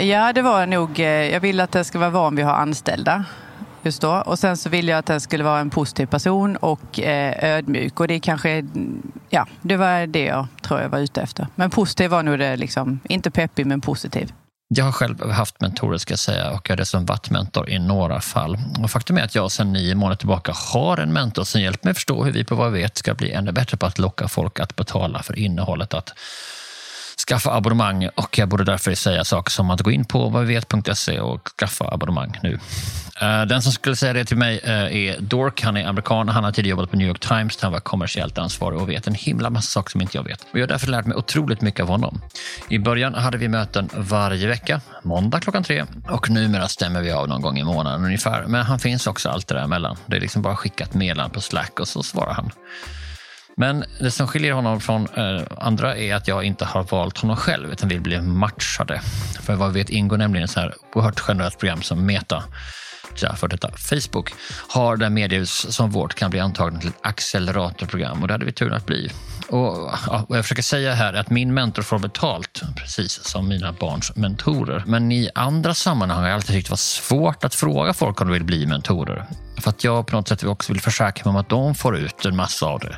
Ja, 0.00 0.32
det 0.32 0.42
var 0.42 0.66
nog. 0.66 1.00
Eh, 1.00 1.06
jag 1.06 1.40
vill 1.40 1.60
att 1.60 1.72
det 1.72 1.84
ska 1.84 1.98
vara 1.98 2.10
van 2.10 2.36
vid 2.36 2.44
att 2.44 2.50
ha 2.50 2.56
anställda. 2.58 3.24
Just 3.82 4.02
då. 4.02 4.22
Och 4.26 4.38
sen 4.38 4.56
så 4.56 4.68
vill 4.68 4.88
jag 4.88 4.98
att 4.98 5.06
den 5.06 5.20
skulle 5.20 5.44
vara 5.44 5.60
en 5.60 5.70
positiv 5.70 6.06
person 6.06 6.56
och 6.56 7.00
eh, 7.00 7.56
ödmjuk. 7.56 8.00
Och 8.00 8.08
det 8.08 8.20
kanske, 8.20 8.64
ja, 9.28 9.46
det 9.62 9.76
var 9.76 10.06
det 10.06 10.24
jag 10.24 10.46
tror 10.62 10.80
jag 10.80 10.88
var 10.88 10.98
ute 10.98 11.20
efter. 11.20 11.46
Men 11.54 11.70
positiv 11.70 12.10
var 12.10 12.22
nog 12.22 12.38
det, 12.38 12.56
liksom, 12.56 13.00
inte 13.08 13.30
peppig 13.30 13.66
men 13.66 13.80
positiv. 13.80 14.32
Jag 14.72 14.84
har 14.84 14.92
själv 14.92 15.30
haft 15.30 15.60
mentorer 15.60 15.98
ska 15.98 16.12
jag 16.12 16.18
säga 16.18 16.50
och 16.50 16.68
jag 16.68 16.72
har 16.72 16.76
dessutom 16.76 17.06
varit 17.06 17.30
mentor 17.30 17.70
i 17.70 17.78
några 17.78 18.20
fall. 18.20 18.58
Och 18.82 18.90
faktum 18.90 19.18
är 19.18 19.22
att 19.22 19.34
jag 19.34 19.52
sedan 19.52 19.72
nio 19.72 19.94
månader 19.94 20.16
tillbaka 20.16 20.52
har 20.72 20.98
en 20.98 21.12
mentor 21.12 21.44
som 21.44 21.60
hjälper 21.60 21.86
mig 21.86 21.94
förstå 21.94 22.24
hur 22.24 22.32
vi 22.32 22.44
på 22.44 22.54
vad 22.54 22.72
vi 22.72 22.80
vet 22.80 22.98
ska 22.98 23.14
bli 23.14 23.32
ännu 23.32 23.52
bättre 23.52 23.76
på 23.76 23.86
att 23.86 23.98
locka 23.98 24.28
folk 24.28 24.60
att 24.60 24.76
betala 24.76 25.22
för 25.22 25.38
innehållet, 25.38 25.94
att 25.94 26.12
skaffa 27.30 27.56
abonnemang 27.56 28.08
och 28.14 28.38
jag 28.38 28.48
borde 28.48 28.64
därför 28.64 28.94
säga 28.94 29.24
saker 29.24 29.50
som 29.50 29.70
att 29.70 29.80
gå 29.80 29.90
in 29.90 30.04
på 30.04 30.28
vadvivet.se 30.28 31.20
och 31.20 31.48
skaffa 31.58 31.84
abonnemang 31.94 32.38
nu. 32.42 32.58
Eh, 33.20 33.42
den 33.42 33.62
som 33.62 33.72
skulle 33.72 33.96
säga 33.96 34.12
det 34.12 34.24
till 34.24 34.36
mig 34.36 34.60
eh, 34.64 34.72
är 34.72 35.20
Dork. 35.20 35.62
Han 35.62 35.76
är 35.76 35.86
amerikan. 35.86 36.28
Han 36.28 36.44
har 36.44 36.52
tidigare 36.52 36.70
jobbat 36.70 36.90
på 36.90 36.96
New 36.96 37.08
York 37.08 37.20
Times 37.20 37.56
där 37.56 37.62
han 37.62 37.72
var 37.72 37.80
kommersiellt 37.80 38.38
ansvarig 38.38 38.80
och 38.80 38.88
vet 38.88 39.06
en 39.06 39.14
himla 39.14 39.50
massa 39.50 39.66
saker 39.66 39.90
som 39.90 40.00
inte 40.00 40.16
jag 40.16 40.24
vet. 40.24 40.40
Och 40.52 40.58
jag 40.58 40.62
har 40.62 40.68
därför 40.68 40.86
lärt 40.86 41.06
mig 41.06 41.16
otroligt 41.16 41.60
mycket 41.60 41.80
av 41.80 41.88
honom. 41.88 42.22
I 42.68 42.78
början 42.78 43.14
hade 43.14 43.38
vi 43.38 43.48
möten 43.48 43.88
varje 43.96 44.46
vecka, 44.46 44.80
måndag 45.02 45.40
klockan 45.40 45.62
tre 45.62 45.84
och 46.08 46.30
numera 46.30 46.68
stämmer 46.68 47.00
vi 47.02 47.10
av 47.12 47.28
någon 47.28 47.42
gång 47.42 47.58
i 47.58 47.64
månaden 47.64 48.04
ungefär. 48.04 48.44
Men 48.46 48.62
han 48.62 48.78
finns 48.78 49.06
också 49.06 49.28
allt 49.28 49.48
det 49.48 49.54
där 49.54 49.64
emellan. 49.64 49.96
Det 50.06 50.16
är 50.16 50.20
liksom 50.20 50.42
bara 50.42 50.56
skickat 50.56 50.94
meddelande 50.94 51.34
på 51.34 51.40
Slack 51.40 51.80
och 51.80 51.88
så 51.88 52.02
svarar 52.02 52.32
han. 52.32 52.50
Men 53.56 53.84
det 54.00 54.10
som 54.10 54.28
skiljer 54.28 54.52
honom 54.52 54.80
från 54.80 55.08
eh, 55.16 55.42
andra 55.58 55.96
är 55.96 56.14
att 56.14 56.28
jag 56.28 56.44
inte 56.44 56.64
har 56.64 56.82
valt 56.82 57.18
honom 57.18 57.36
själv 57.36 57.72
utan 57.72 57.88
vill 57.88 58.00
bli 58.00 58.20
matchade. 58.20 59.00
För 59.42 59.54
vad 59.54 59.72
vi 59.72 59.80
vet 59.80 59.90
ingår 59.90 60.16
nämligen 60.16 60.44
ett 60.44 60.50
så 60.50 60.60
här 60.60 60.74
oerhört 60.94 61.20
generöst 61.20 61.58
program 61.58 61.82
som 61.82 62.06
Meta 62.06 62.44
för 63.36 63.48
detta 63.48 63.70
Facebook 63.70 64.34
har 64.68 64.96
där 64.96 65.10
mediehus 65.10 65.76
som 65.76 65.90
vårt 65.90 66.14
kan 66.14 66.30
bli 66.30 66.40
antagna 66.40 66.80
till 66.80 66.88
ett 66.88 66.98
acceleratorprogram 67.00 68.22
och 68.22 68.28
det 68.28 68.34
hade 68.34 68.44
vi 68.44 68.52
turen 68.52 68.74
att 68.74 68.86
bli. 68.86 69.10
Och, 69.50 69.90
ja, 70.06 70.24
vad 70.28 70.38
jag 70.38 70.44
försöker 70.44 70.62
säga 70.62 70.94
här 70.94 71.12
är 71.12 71.20
att 71.20 71.30
min 71.30 71.54
mentor 71.54 71.82
får 71.82 71.98
betalt, 71.98 72.62
precis 72.76 73.24
som 73.24 73.48
mina 73.48 73.72
barns 73.72 74.16
mentorer. 74.16 74.82
Men 74.86 75.12
i 75.12 75.30
andra 75.34 75.74
sammanhang 75.74 76.18
har 76.18 76.28
jag 76.28 76.34
alltid 76.34 76.54
tyckt 76.56 76.66
det 76.66 76.72
var 76.72 76.76
svårt 76.76 77.44
att 77.44 77.54
fråga 77.54 77.92
folk 77.92 78.20
om 78.20 78.26
de 78.26 78.32
vill 78.32 78.44
bli 78.44 78.66
mentorer. 78.66 79.24
För 79.60 79.70
att 79.70 79.84
jag 79.84 80.06
på 80.06 80.16
något 80.16 80.28
sätt 80.28 80.44
också 80.44 80.72
vill 80.72 80.82
försäkra 80.82 81.24
mig 81.24 81.30
om 81.30 81.36
att 81.40 81.48
de 81.48 81.74
får 81.74 81.96
ut 81.96 82.24
en 82.24 82.36
massa 82.36 82.66
av 82.66 82.80
det. 82.80 82.96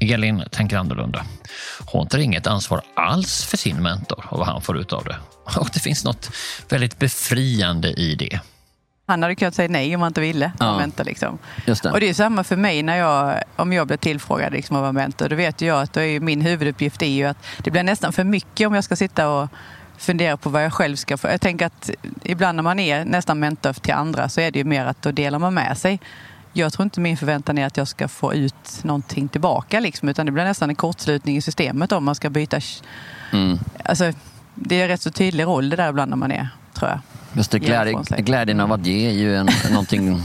Elin 0.00 0.44
tänker 0.50 0.76
annorlunda. 0.76 1.24
Hon 1.86 2.08
tar 2.08 2.18
inget 2.18 2.46
ansvar 2.46 2.82
alls 2.96 3.44
för 3.44 3.56
sin 3.56 3.82
mentor 3.82 4.26
och 4.28 4.38
vad 4.38 4.46
han 4.46 4.62
får 4.62 4.78
ut 4.78 4.92
av 4.92 5.04
det. 5.04 5.16
Och 5.56 5.70
det 5.74 5.80
finns 5.80 6.04
något 6.04 6.30
väldigt 6.68 6.98
befriande 6.98 7.88
i 7.88 8.14
det. 8.14 8.40
Han 9.12 9.22
hade 9.22 9.34
kunnat 9.34 9.54
säga 9.54 9.68
nej 9.68 9.94
om 9.94 10.02
han 10.02 10.10
inte 10.10 10.20
ville 10.20 10.52
Ja. 10.58 10.78
mentor. 10.78 11.04
Liksom. 11.04 11.38
Det. 11.66 11.84
Och 11.84 12.00
det 12.00 12.08
är 12.08 12.14
samma 12.14 12.44
för 12.44 12.56
mig 12.56 12.82
när 12.82 12.96
jag, 12.96 13.34
om 13.56 13.72
jag 13.72 13.86
blir 13.86 13.96
tillfrågad 13.96 14.52
liksom, 14.52 14.76
att 14.76 14.80
vara 14.80 14.92
mentor. 14.92 15.28
Då 15.28 15.36
vet 15.36 15.60
jag 15.60 15.82
att 15.82 15.96
är 15.96 16.20
min 16.20 16.40
huvuduppgift 16.40 17.02
är 17.02 17.06
ju 17.06 17.24
att 17.24 17.36
det 17.58 17.70
blir 17.70 17.82
nästan 17.82 18.12
för 18.12 18.24
mycket 18.24 18.66
om 18.66 18.74
jag 18.74 18.84
ska 18.84 18.96
sitta 18.96 19.28
och 19.28 19.48
fundera 19.96 20.36
på 20.36 20.50
vad 20.50 20.64
jag 20.64 20.72
själv 20.72 20.96
ska 20.96 21.16
få. 21.16 21.28
Jag 21.28 21.40
tänker 21.40 21.66
att 21.66 21.90
ibland 22.22 22.56
när 22.56 22.62
man 22.62 22.78
är 22.78 23.04
nästan 23.04 23.38
mentor 23.38 23.72
till 23.72 23.94
andra 23.94 24.28
så 24.28 24.40
är 24.40 24.50
det 24.50 24.58
ju 24.58 24.64
mer 24.64 24.86
att 24.86 25.02
då 25.02 25.10
delar 25.10 25.38
man 25.38 25.54
med 25.54 25.78
sig. 25.78 26.00
Jag 26.52 26.72
tror 26.72 26.84
inte 26.84 27.00
min 27.00 27.16
förväntan 27.16 27.58
är 27.58 27.66
att 27.66 27.76
jag 27.76 27.88
ska 27.88 28.08
få 28.08 28.34
ut 28.34 28.80
någonting 28.84 29.28
tillbaka 29.28 29.80
liksom, 29.80 30.08
utan 30.08 30.26
det 30.26 30.32
blir 30.32 30.44
nästan 30.44 30.70
en 30.70 30.76
kortslutning 30.76 31.36
i 31.36 31.40
systemet 31.42 31.92
om 31.92 32.04
man 32.04 32.14
ska 32.14 32.30
byta. 32.30 32.60
Mm. 33.32 33.58
Alltså, 33.84 34.12
det 34.54 34.76
är 34.76 34.82
en 34.82 34.88
rätt 34.88 35.02
så 35.02 35.10
tydlig 35.10 35.44
roll 35.44 35.70
det 35.70 35.76
där 35.76 35.88
ibland 35.88 36.10
när 36.10 36.16
man 36.16 36.32
är, 36.32 36.48
tror 36.74 36.90
jag. 36.90 37.00
Just 37.34 37.50
det, 37.50 37.58
glädje, 37.58 37.94
glädjen 38.18 38.60
av 38.60 38.72
att 38.72 38.86
ge 38.86 39.08
är 39.08 39.12
ju 39.12 39.36
en, 39.36 39.48
någonting, 39.70 40.20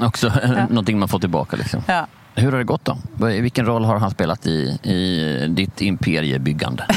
också, 0.00 0.32
någonting 0.70 0.98
man 0.98 1.08
får 1.08 1.18
tillbaka. 1.18 1.56
Liksom. 1.56 1.82
Ja. 1.86 2.06
Hur 2.34 2.52
har 2.52 2.58
det 2.58 2.64
gått 2.64 2.84
då? 2.84 2.98
Vilken 3.26 3.66
roll 3.66 3.84
har 3.84 3.98
han 3.98 4.10
spelat 4.10 4.46
i, 4.46 4.78
i 4.82 5.46
ditt 5.48 5.80
imperiebyggande? 5.80 6.86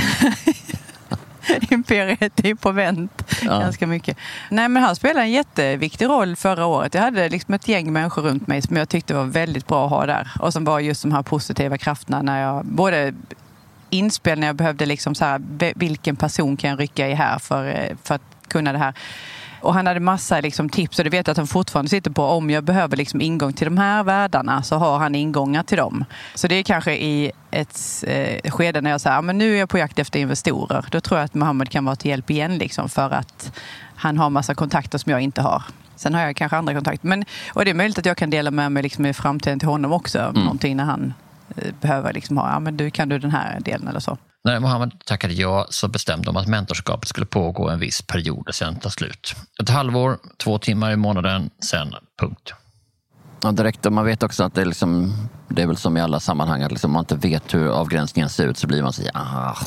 Imperiet 1.71 2.45
är 2.45 2.55
på 2.55 2.71
vänt 2.71 3.23
Ja. 3.41 3.59
ganska 3.59 3.87
mycket. 3.87 4.17
Nej, 4.49 4.69
men 4.69 4.83
han 4.83 4.95
spelade 4.95 5.21
en 5.25 5.31
jätteviktig 5.31 6.05
roll 6.05 6.35
förra 6.35 6.65
året. 6.65 6.93
Jag 6.93 7.01
hade 7.01 7.29
liksom 7.29 7.53
ett 7.53 7.67
gäng 7.67 7.93
människor 7.93 8.21
runt 8.21 8.47
mig 8.47 8.61
som 8.61 8.75
jag 8.77 8.89
tyckte 8.89 9.13
var 9.13 9.23
väldigt 9.23 9.67
bra 9.67 9.85
att 9.85 9.89
ha 9.89 10.05
där. 10.05 10.31
Och 10.39 10.53
som 10.53 10.63
var 10.63 10.79
just 10.79 11.01
de 11.01 11.11
här 11.11 11.21
positiva 11.21 11.77
krafterna 11.77 12.21
när 12.21 12.41
jag 12.41 12.65
både 12.65 13.13
inspelningar 13.89 14.49
jag 14.49 14.55
behövde 14.55 14.85
liksom 14.85 15.15
så 15.15 15.25
här, 15.25 15.41
vilken 15.75 16.15
person 16.15 16.57
kan 16.57 16.69
jag 16.69 16.79
rycka 16.79 17.07
i 17.07 17.13
här 17.13 17.39
för, 17.39 17.67
eh, 17.67 17.95
för 18.03 18.15
att 18.15 18.21
kunna 18.47 18.71
det 18.71 18.79
här. 18.79 18.93
Och 19.63 19.73
han 19.73 19.87
hade 19.87 19.99
massa 19.99 20.41
liksom 20.41 20.69
tips 20.69 20.97
och 20.97 21.03
det 21.03 21.09
vet 21.09 21.27
jag 21.27 21.31
att 21.31 21.37
han 21.37 21.47
fortfarande 21.47 21.89
sitter 21.89 22.11
på. 22.11 22.23
Om 22.23 22.49
jag 22.49 22.63
behöver 22.63 22.97
liksom 22.97 23.21
ingång 23.21 23.53
till 23.53 23.65
de 23.65 23.77
här 23.77 24.03
världarna 24.03 24.63
så 24.63 24.75
har 24.75 24.99
han 24.99 25.15
ingångar 25.15 25.63
till 25.63 25.77
dem. 25.77 26.05
Så 26.35 26.47
det 26.47 26.55
är 26.55 26.63
kanske 26.63 26.95
i 26.95 27.31
ett 27.51 28.03
eh, 28.07 28.51
skede 28.51 28.81
när 28.81 28.89
jag 28.89 29.01
säger 29.01 29.21
men 29.21 29.37
nu 29.37 29.55
är 29.55 29.59
jag 29.59 29.69
på 29.69 29.77
jakt 29.77 29.99
efter 29.99 30.19
investorer. 30.19 30.85
Då 30.91 31.01
tror 31.01 31.19
jag 31.19 31.25
att 31.25 31.33
Mohammed 31.33 31.69
kan 31.69 31.85
vara 31.85 31.95
till 31.95 32.09
hjälp 32.09 32.29
igen 32.29 32.57
liksom 32.57 32.89
för 32.89 33.09
att 33.09 33.59
han 33.95 34.17
har 34.17 34.29
massa 34.29 34.55
kontakter 34.55 34.97
som 34.97 35.11
jag 35.11 35.21
inte 35.21 35.41
har. 35.41 35.63
Sen 35.95 36.13
har 36.13 36.21
jag 36.21 36.35
kanske 36.35 36.57
andra 36.57 36.73
kontakter. 36.73 37.07
Men, 37.07 37.25
och 37.53 37.65
det 37.65 37.71
är 37.71 37.75
möjligt 37.75 37.97
att 37.97 38.05
jag 38.05 38.17
kan 38.17 38.29
dela 38.29 38.51
med 38.51 38.71
mig 38.71 38.83
liksom 38.83 39.05
i 39.05 39.13
framtiden 39.13 39.59
till 39.59 39.67
honom 39.67 39.91
också. 39.91 40.31
Någonting 40.31 40.77
när 40.77 40.83
han 40.83 41.13
eh, 41.55 41.73
behöver 41.81 42.13
liksom 42.13 42.37
ha, 42.37 42.51
ja 42.51 42.59
men 42.59 42.77
du 42.77 42.91
kan 42.91 43.09
du 43.09 43.19
den 43.19 43.31
här 43.31 43.59
delen 43.59 43.87
eller 43.87 43.99
så. 43.99 44.17
När 44.43 44.59
Mohammed 44.59 44.91
tackade 45.05 45.33
ja 45.33 45.67
så 45.69 45.87
bestämde 45.87 46.25
de 46.25 46.37
att 46.37 46.47
mentorskapet 46.47 47.09
skulle 47.09 47.25
pågå 47.25 47.69
en 47.69 47.79
viss 47.79 48.01
period 48.01 48.47
och 48.47 48.55
sen 48.55 48.75
ta 48.75 48.89
slut. 48.89 49.35
Ett 49.61 49.69
halvår, 49.69 50.17
två 50.37 50.57
timmar 50.59 50.91
i 50.91 50.95
månaden, 50.95 51.49
sen 51.69 51.95
punkt. 52.19 52.53
Ja, 53.43 53.51
direkt, 53.51 53.85
och 53.85 53.93
man 53.93 54.05
vet 54.05 54.23
också 54.23 54.43
att 54.43 54.53
det 54.53 54.61
är, 54.61 54.65
liksom, 54.65 55.13
det 55.47 55.61
är 55.61 55.67
väl 55.67 55.77
som 55.77 55.97
i 55.97 56.01
alla 56.01 56.19
sammanhang, 56.19 56.61
att 56.61 56.71
liksom, 56.71 56.89
om 56.89 56.93
man 56.93 57.01
inte 57.01 57.27
vet 57.27 57.53
hur 57.53 57.67
avgränsningen 57.67 58.29
ser 58.29 58.47
ut 58.47 58.57
så 58.57 58.67
blir 58.67 58.83
man 58.83 58.93
så 58.93 59.03
ah, 59.13 59.57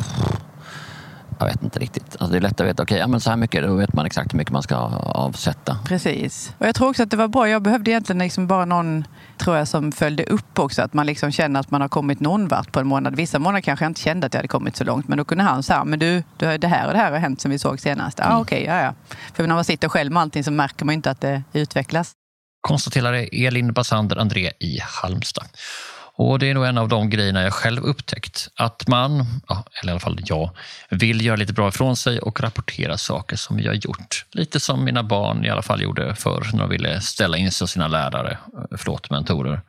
jag 1.38 1.46
vet 1.46 1.62
inte 1.62 1.78
riktigt. 1.78 2.04
Alltså, 2.10 2.26
det 2.26 2.36
är 2.36 2.40
lätt 2.40 2.60
att 2.60 2.66
veta, 2.66 2.82
okej, 2.82 2.98
ja, 2.98 3.06
men 3.06 3.20
så 3.20 3.30
här 3.30 3.36
mycket, 3.36 3.62
då 3.62 3.74
vet 3.74 3.92
man 3.92 4.06
exakt 4.06 4.32
hur 4.32 4.36
mycket 4.38 4.52
man 4.52 4.62
ska 4.62 4.76
avsätta. 4.76 5.78
Precis. 5.86 6.52
Och 6.58 6.66
jag 6.66 6.74
tror 6.74 6.88
också 6.88 7.02
att 7.02 7.10
det 7.10 7.16
var 7.16 7.28
bra. 7.28 7.48
Jag 7.48 7.62
behövde 7.62 7.90
egentligen 7.90 8.18
liksom 8.18 8.46
bara 8.46 8.64
någon 8.64 9.04
tror 9.38 9.56
jag, 9.56 9.68
som 9.68 9.92
följde 9.92 10.24
upp 10.24 10.58
också. 10.58 10.82
Att 10.82 10.92
man 10.94 11.06
liksom 11.06 11.32
känner 11.32 11.60
att 11.60 11.70
man 11.70 11.80
har 11.80 11.88
kommit 11.88 12.20
någon 12.20 12.48
vart 12.48 12.72
på 12.72 12.80
en 12.80 12.86
månad. 12.86 13.16
Vissa 13.16 13.38
månader 13.38 13.60
kanske 13.60 13.84
jag 13.84 13.90
inte 13.90 14.00
kände 14.00 14.26
att 14.26 14.34
jag 14.34 14.38
hade 14.38 14.48
kommit 14.48 14.76
så 14.76 14.84
långt. 14.84 15.08
Men 15.08 15.18
då 15.18 15.24
kunde 15.24 15.44
han 15.44 15.62
säga, 15.62 15.84
men 15.84 15.98
du, 15.98 16.22
du 16.36 16.46
har- 16.46 16.58
det 16.58 16.68
här 16.68 16.86
och 16.86 16.92
det 16.92 16.98
här 16.98 17.10
har 17.12 17.18
hänt 17.18 17.40
sen 17.40 17.50
vi 17.50 17.58
såg 17.58 17.80
senast. 17.80 18.18
Ja, 18.18 18.24
ah, 18.34 18.38
okej, 18.40 18.64
ja, 18.64 18.80
ja. 18.82 18.94
För 19.34 19.46
när 19.46 19.54
man 19.54 19.64
sitter 19.64 19.88
själv 19.88 20.12
med 20.12 20.20
allting 20.22 20.44
så 20.44 20.50
märker 20.50 20.84
man 20.84 20.92
inte 20.94 21.10
att 21.10 21.20
det 21.20 21.42
utvecklas. 21.52 22.12
konstaterade 22.60 23.18
Elin 23.22 23.72
Basander 23.72 24.16
André 24.16 24.52
i 24.60 24.78
Halmstad. 24.82 25.46
Och 26.18 26.38
Det 26.38 26.50
är 26.50 26.54
nog 26.54 26.66
en 26.66 26.78
av 26.78 26.88
de 26.88 27.10
grejerna 27.10 27.42
jag 27.42 27.52
själv 27.52 27.82
upptäckt. 27.82 28.48
Att 28.54 28.88
man, 28.88 29.26
ja, 29.48 29.64
eller 29.82 29.90
i 29.90 29.92
alla 29.92 30.00
fall 30.00 30.20
jag, 30.24 30.50
vill 30.90 31.26
göra 31.26 31.36
lite 31.36 31.52
bra 31.52 31.68
ifrån 31.68 31.96
sig 31.96 32.18
och 32.18 32.40
rapportera 32.40 32.98
saker 32.98 33.36
som 33.36 33.60
jag 33.60 33.74
gjort. 33.74 34.24
Lite 34.32 34.60
som 34.60 34.84
mina 34.84 35.02
barn 35.02 35.44
i 35.44 35.50
alla 35.50 35.62
fall 35.62 35.82
gjorde 35.82 36.14
förr 36.14 36.50
när 36.52 36.60
de 36.60 36.70
ville 36.70 37.00
ställa 37.00 37.36
in 37.36 37.52
sig 37.52 37.64
hos 37.64 37.70
sina 37.70 37.88
lärare, 37.88 38.30
eh, 38.30 38.76
förlåt, 38.78 39.10
mentorer. 39.10 39.60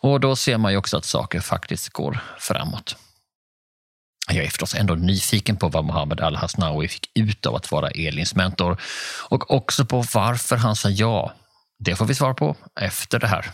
Och 0.00 0.20
då 0.20 0.36
ser 0.36 0.58
man 0.58 0.72
ju 0.72 0.78
också 0.78 0.96
att 0.96 1.04
saker 1.04 1.40
faktiskt 1.40 1.88
går 1.88 2.18
framåt. 2.38 2.96
Jag 4.28 4.44
är 4.44 4.48
förstås 4.48 4.74
ändå 4.74 4.94
nyfiken 4.94 5.56
på 5.56 5.68
vad 5.68 5.84
Mohammed 5.84 6.20
Al-Hasnawi 6.20 6.88
fick 6.88 7.10
ut 7.14 7.46
av 7.46 7.54
att 7.54 7.72
vara 7.72 7.90
Elins 7.90 8.34
mentor 8.34 8.80
och 9.28 9.50
också 9.50 9.84
på 9.84 10.04
varför 10.14 10.56
han 10.56 10.76
sa 10.76 10.88
ja. 10.88 11.32
Det 11.78 11.96
får 11.96 12.06
vi 12.06 12.14
svar 12.14 12.34
på 12.34 12.56
efter 12.80 13.18
det 13.18 13.26
här. 13.26 13.46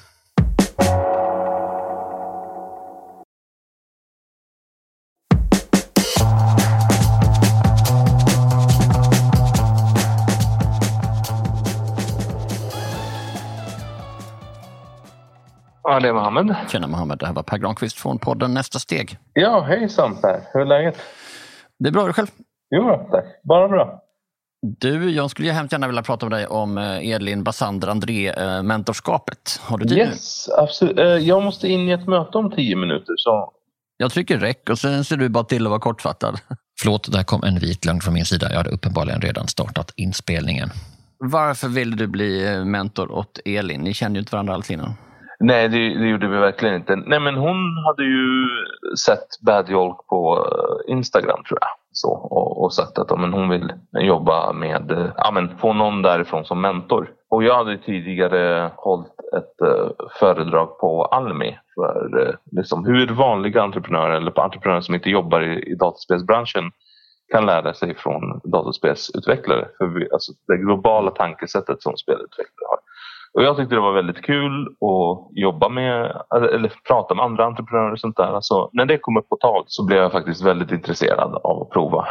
Ja, 15.92 16.00
det 16.00 16.08
är 16.08 16.12
Mohammed. 16.12 16.56
Tjena 16.68 16.87
Mohammed, 16.87 17.18
det 17.18 17.26
här 17.26 17.32
var 17.32 17.42
Per 17.42 17.58
Granqvist 17.58 17.99
från 17.99 18.18
podden 18.18 18.54
Nästa 18.54 18.78
steg. 18.78 19.18
Ja, 19.32 19.61
hejsan 19.61 20.20
Per. 20.20 20.40
Hur 20.52 20.61
är 20.61 20.66
läget? 20.66 20.96
Det 21.78 21.88
är 21.88 21.92
bra 21.92 22.06
du 22.06 22.12
själv? 22.12 22.26
Jo, 22.70 23.08
tack. 23.11 23.25
Bara 23.44 23.68
bra. 23.68 24.00
Du, 24.78 25.11
jag 25.11 25.30
skulle 25.30 25.49
ju 25.49 25.54
hemskt 25.54 25.72
gärna 25.72 25.87
vilja 25.87 26.02
prata 26.02 26.26
med 26.28 26.38
dig 26.38 26.46
om 26.46 26.78
eh, 26.78 27.11
Elin 27.11 27.44
Basander 27.44 27.88
André, 27.88 28.28
eh, 28.28 28.62
mentorskapet. 28.62 29.61
Har 29.62 29.78
du 29.78 29.84
tid 29.84 29.99
nu? 29.99 30.04
Yes, 30.04 30.49
absolut. 30.58 30.99
Eh, 30.99 31.04
Jag 31.04 31.42
måste 31.42 31.68
in 31.68 31.88
i 31.88 31.92
ett 31.92 32.08
möte 32.08 32.38
om 32.38 32.50
tio 32.50 32.76
minuter. 32.76 33.14
Så... 33.16 33.52
Jag 33.96 34.12
trycker 34.12 34.38
räck 34.38 34.70
och 34.70 34.78
sen 34.78 35.04
ser 35.04 35.16
du 35.16 35.28
bara 35.28 35.44
till 35.44 35.66
att 35.66 35.70
vara 35.70 35.80
kortfattad. 35.80 36.40
Förlåt, 36.80 37.12
där 37.12 37.22
kom 37.22 37.42
en 37.44 37.58
vit 37.58 37.84
lögn 37.84 38.00
från 38.00 38.14
min 38.14 38.25
sida. 38.25 38.50
Jag 38.50 38.56
hade 38.56 38.70
uppenbarligen 38.70 39.20
redan 39.20 39.49
startat 39.49 39.92
inspelningen. 39.96 40.70
Varför 41.18 41.68
ville 41.68 41.96
du 41.96 42.06
bli 42.06 42.54
eh, 42.54 42.64
mentor 42.64 43.11
åt 43.12 43.38
Elin? 43.44 43.80
Ni 43.80 43.94
kände 43.94 44.16
ju 44.18 44.20
inte 44.20 44.32
varandra 44.32 44.54
alls 44.54 44.70
innan. 44.70 44.94
Nej, 45.42 45.68
det, 45.68 45.99
det 45.99 46.08
gjorde 46.08 46.28
vi 46.28 46.37
verkligen 46.37 46.75
inte. 46.75 46.96
Nej, 46.96 47.20
men 47.20 47.34
hon 47.34 47.84
hade 47.87 48.04
ju 48.04 48.49
sett 49.06 49.40
Bad 49.46 49.68
jolk 49.68 50.06
på 50.08 50.46
eh, 50.46 50.92
Instagram 50.92 51.44
tror 51.44 51.58
jag. 51.61 51.68
Så, 51.92 52.08
och, 52.08 52.64
och 52.64 52.75
sagt 52.75 52.99
att 52.99 53.11
ja, 53.11 53.16
men 53.16 53.32
hon 53.32 53.49
vill 53.49 53.72
jobba 53.92 54.52
med, 54.52 54.90
eh, 54.90 55.06
ja, 55.16 55.30
men 55.30 55.58
få 55.58 55.72
någon 55.72 56.02
därifrån 56.02 56.44
som 56.44 56.61
mentor. 56.61 57.11
Och 57.30 57.44
jag 57.44 57.54
hade 57.54 57.78
tidigare 57.78 58.70
hållit 58.76 59.12
ett 59.37 59.68
uh, 59.68 59.88
föredrag 60.20 60.78
på 60.78 61.04
Almi 61.04 61.58
för 61.75 62.20
uh, 62.20 62.34
liksom, 62.50 62.87
hur 62.87 63.06
vanliga 63.06 63.62
entreprenörer 63.62 64.16
eller 64.16 64.40
entreprenörer 64.40 64.80
som 64.80 64.94
inte 64.94 65.11
jobbar 65.11 65.40
i, 65.40 65.72
i 65.72 65.75
dataspelsbranschen 65.75 66.70
kan 67.32 67.46
lära 67.46 67.75
sig 67.75 67.94
från 67.94 68.40
dataspelsutvecklare. 68.44 69.68
För 69.78 69.87
vi, 69.87 70.08
alltså 70.12 70.32
det 70.46 70.56
globala 70.56 71.11
tankesättet 71.11 71.82
som 71.82 71.96
spelutvecklare 71.96 72.68
har. 72.68 72.78
Och 73.34 73.42
jag 73.42 73.56
tyckte 73.56 73.74
det 73.74 73.80
var 73.80 73.92
väldigt 73.92 74.22
kul 74.22 74.66
att 74.66 75.28
jobba 75.38 75.68
med, 75.68 76.22
eller 76.30 76.72
prata 76.88 77.14
med 77.14 77.24
andra 77.24 77.44
entreprenörer 77.44 77.92
och 77.92 78.00
sånt 78.00 78.16
där. 78.16 78.34
Alltså, 78.34 78.70
när 78.72 78.86
det 78.86 78.98
kom 78.98 79.16
upp 79.16 79.28
på 79.28 79.36
tal 79.36 79.64
så 79.66 79.84
blev 79.84 79.98
jag 79.98 80.12
faktiskt 80.12 80.44
väldigt 80.44 80.70
intresserad 80.70 81.34
av 81.34 81.62
att 81.62 81.70
prova. 81.70 82.08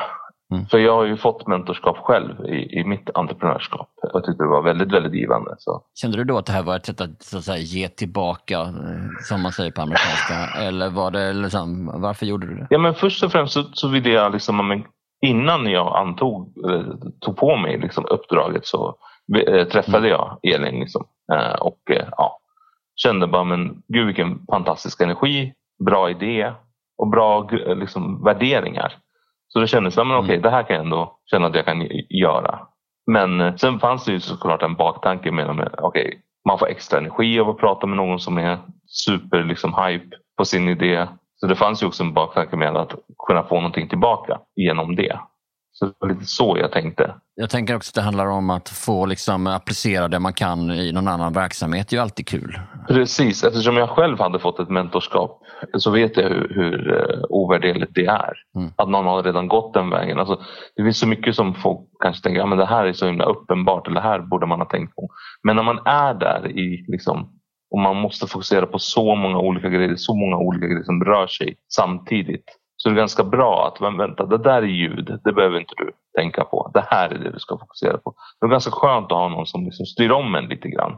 Mm. 0.52 0.66
För 0.66 0.78
jag 0.78 0.96
har 0.96 1.06
ju 1.06 1.18
fått 1.18 1.48
mentorskap 1.48 1.98
själv 1.98 2.46
i, 2.46 2.80
i 2.80 2.84
mitt 2.84 3.10
entreprenörskap. 3.14 3.90
Och 4.04 4.10
jag 4.14 4.26
tyckte 4.26 4.44
det 4.44 4.50
var 4.50 4.62
väldigt, 4.62 4.92
väldigt 4.92 5.14
givande. 5.14 5.56
Så. 5.58 5.84
Kände 6.02 6.18
du 6.18 6.24
då 6.24 6.38
att 6.38 6.46
det 6.46 6.52
här 6.52 6.64
var 6.64 6.76
ett 6.76 6.86
sätt 6.86 7.02
att, 7.02 7.24
så 7.24 7.38
att 7.38 7.44
säga, 7.44 7.58
ge 7.58 7.88
tillbaka, 7.88 8.60
eh, 8.60 8.68
som 9.30 9.42
man 9.42 9.52
säger 9.52 9.72
på 9.72 9.82
amerikanska? 9.82 10.36
Eller 10.60 10.90
var 10.90 11.12
det 11.12 11.34
liksom, 11.34 11.92
varför 12.02 12.26
gjorde 12.26 12.48
du 12.48 12.56
det? 12.56 12.68
Ja, 12.70 12.78
men 12.78 12.94
först 12.94 13.24
och 13.24 13.32
främst 13.32 13.54
så, 13.54 13.64
så 13.64 13.88
ville 13.88 14.10
jag, 14.10 14.32
liksom, 14.32 14.84
innan 15.22 15.66
jag 15.66 15.96
antog, 15.96 16.54
tog 17.20 17.38
på 17.38 17.56
mig 17.56 17.78
liksom, 17.78 18.06
uppdraget 18.06 18.66
så 18.66 18.96
träffade 19.72 20.08
jag 20.08 20.40
Elin. 20.44 20.80
Liksom, 20.80 21.06
eh, 21.34 21.62
och 21.62 21.92
eh, 21.92 22.08
ja, 22.18 22.40
kände 22.96 23.28
bara, 23.28 23.44
men 23.44 23.82
gud 23.88 24.06
vilken 24.06 24.46
fantastisk 24.52 25.02
energi. 25.02 25.54
bra 25.86 26.10
idé 26.10 26.54
och 26.98 27.08
bra 27.08 27.50
liksom, 27.52 28.24
värderingar. 28.24 28.94
Så 29.48 29.60
det 29.60 29.68
kändes 29.68 29.94
som 29.94 30.12
att 30.12 30.24
okay, 30.24 30.38
det 30.38 30.50
här 30.50 30.64
kan 30.64 30.76
jag 30.76 30.86
ändå 30.86 31.18
känna 31.26 31.48
att 31.48 31.56
jag 31.56 31.66
kan 31.66 31.88
göra. 32.10 32.60
Men 33.12 33.42
eh, 33.42 33.56
sen 33.56 33.80
fanns 33.80 34.06
det 34.06 34.12
ju 34.12 34.20
såklart 34.20 34.62
en 34.62 34.76
baktanke 34.76 35.32
med 35.32 35.50
att 35.50 35.80
okay, 35.82 36.14
man 36.48 36.60
får 36.60 36.68
extra 36.68 37.00
energi 37.00 37.40
av 37.40 37.50
att 37.50 37.58
prata 37.58 37.88
med 37.88 37.98
någon 37.98 38.20
som 38.20 38.38
är 38.38 38.60
super 38.88 39.44
liksom, 39.44 39.74
hype 39.74 40.16
på 40.38 40.46
sin 40.46 40.70
idé. 40.70 41.08
Så 41.36 41.48
det 41.48 41.56
fanns 41.56 41.84
ju 41.84 41.88
också 41.88 42.04
en 42.04 42.14
baktanke 42.14 42.56
med 42.56 42.78
att 42.78 42.96
kunna 43.28 43.44
få 43.44 43.56
någonting 43.56 43.90
tillbaka 43.90 44.40
genom 44.56 44.96
det. 44.96 45.20
Så 45.74 45.86
det 45.86 45.94
var 46.00 46.10
lite 46.10 46.26
så 46.26 46.58
jag 46.60 46.72
tänkte. 46.72 47.16
Jag 47.36 47.50
tänker 47.50 47.76
också 47.76 47.90
att 47.90 47.96
det 47.96 48.02
handlar 48.02 48.26
om 48.26 48.50
att 48.50 48.70
få 48.70 49.06
liksom 49.06 49.48
applicera 49.48 50.08
det 50.08 50.20
man 50.20 50.34
kan 50.34 50.72
i 50.72 50.92
någon 50.92 51.08
annan 51.08 51.34
verksamhet. 51.34 51.90
Det 51.90 51.94
är 51.94 51.98
ju 51.98 52.02
alltid 52.02 52.28
kul. 52.28 52.60
Precis, 52.88 53.44
eftersom 53.44 53.78
jag 53.78 53.90
själv 53.90 54.20
hade 54.20 54.40
fått 54.40 54.60
ett 54.60 54.70
mentorskap 54.70 55.42
så 55.78 55.92
vet 55.92 56.18
jag 56.18 56.30
hur, 56.30 56.52
hur 56.56 56.92
uh, 56.92 57.24
ovärderligt 57.30 57.96
det 57.96 58.06
är. 58.06 58.34
Mm. 58.56 58.72
Att 58.76 58.90
någon 58.90 59.06
har 59.06 59.24
redan 59.24 59.48
gått 59.48 59.74
den 59.74 59.90
vägen. 59.90 60.20
Alltså, 60.20 60.42
det 60.76 60.84
finns 60.84 61.00
så 61.00 61.08
mycket 61.08 61.36
som 61.36 61.54
folk 61.54 61.80
kanske 62.04 62.24
tänker, 62.24 62.40
ja, 62.40 62.46
men 62.46 62.58
det 62.58 62.66
här 62.66 62.86
är 62.86 62.94
så 62.94 63.06
himla 63.06 63.26
uppenbart 63.26 63.88
eller 63.88 64.02
det 64.02 64.08
här 64.08 64.20
borde 64.20 64.46
man 64.46 64.60
ha 64.60 64.66
tänkt 64.66 64.96
på. 64.96 65.10
Men 65.44 65.56
när 65.56 65.64
man 65.64 65.80
är 65.86 66.14
där 66.14 66.48
i 66.48 66.86
liksom, 66.88 67.30
och 67.72 67.80
man 67.80 67.96
måste 67.96 68.28
fokusera 68.28 68.66
på 68.66 68.80
så 68.80 69.16
många 69.16 69.40
olika 69.40 69.70
grejer, 69.70 69.96
så 69.96 70.16
många 70.16 70.38
olika 70.38 70.66
grejer 70.66 70.84
som 70.84 71.04
rör 71.04 71.28
sig 71.28 71.56
samtidigt 71.76 72.46
så 72.82 72.90
det 72.90 72.96
är 72.96 72.98
ganska 72.98 73.24
bra 73.24 73.68
att, 73.68 73.82
men 73.82 73.98
vänta, 73.98 74.26
det 74.26 74.38
där 74.38 74.62
är 74.62 74.68
ljud, 74.68 75.20
det 75.24 75.34
behöver 75.34 75.60
inte 75.60 75.74
du 75.78 75.92
tänka 76.18 76.44
på. 76.44 76.72
Det 76.74 76.86
här 76.90 77.10
är 77.10 77.18
det 77.18 77.32
du 77.32 77.40
ska 77.40 77.58
fokusera 77.58 77.98
på. 77.98 78.14
Det 78.40 78.46
är 78.46 78.50
ganska 78.50 78.72
skönt 78.72 79.06
att 79.06 79.18
ha 79.18 79.30
någon 79.30 79.46
som 79.46 79.66
liksom 79.66 79.86
styr 79.86 80.12
om 80.12 80.36
en 80.36 80.46
lite 80.46 80.70
grann. 80.70 80.92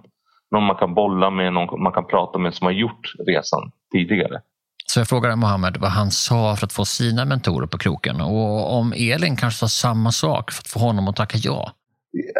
Någon 0.52 0.64
man 0.64 0.76
kan 0.76 0.94
bolla 0.94 1.30
med, 1.30 1.54
någon 1.54 1.84
man 1.84 1.94
kan 1.94 2.08
prata 2.08 2.40
med 2.40 2.54
som 2.54 2.66
har 2.66 2.72
gjort 2.72 3.14
resan 3.28 3.72
tidigare. 3.92 4.42
Så 4.86 5.00
jag 5.00 5.08
frågade 5.08 5.36
Mohammed 5.36 5.78
vad 5.78 5.92
han 5.92 6.12
sa 6.12 6.56
för 6.56 6.66
att 6.66 6.74
få 6.74 6.86
sina 6.86 7.26
mentorer 7.26 7.68
på 7.68 7.78
kroken 7.78 8.22
och 8.22 8.78
om 8.78 8.94
Elin 8.94 9.36
kanske 9.36 9.60
sa 9.60 9.68
samma 9.68 10.12
sak 10.12 10.52
för 10.52 10.62
att 10.62 10.68
få 10.68 10.80
honom 10.80 11.08
att 11.08 11.16
tacka 11.16 11.38
ja. 11.42 11.72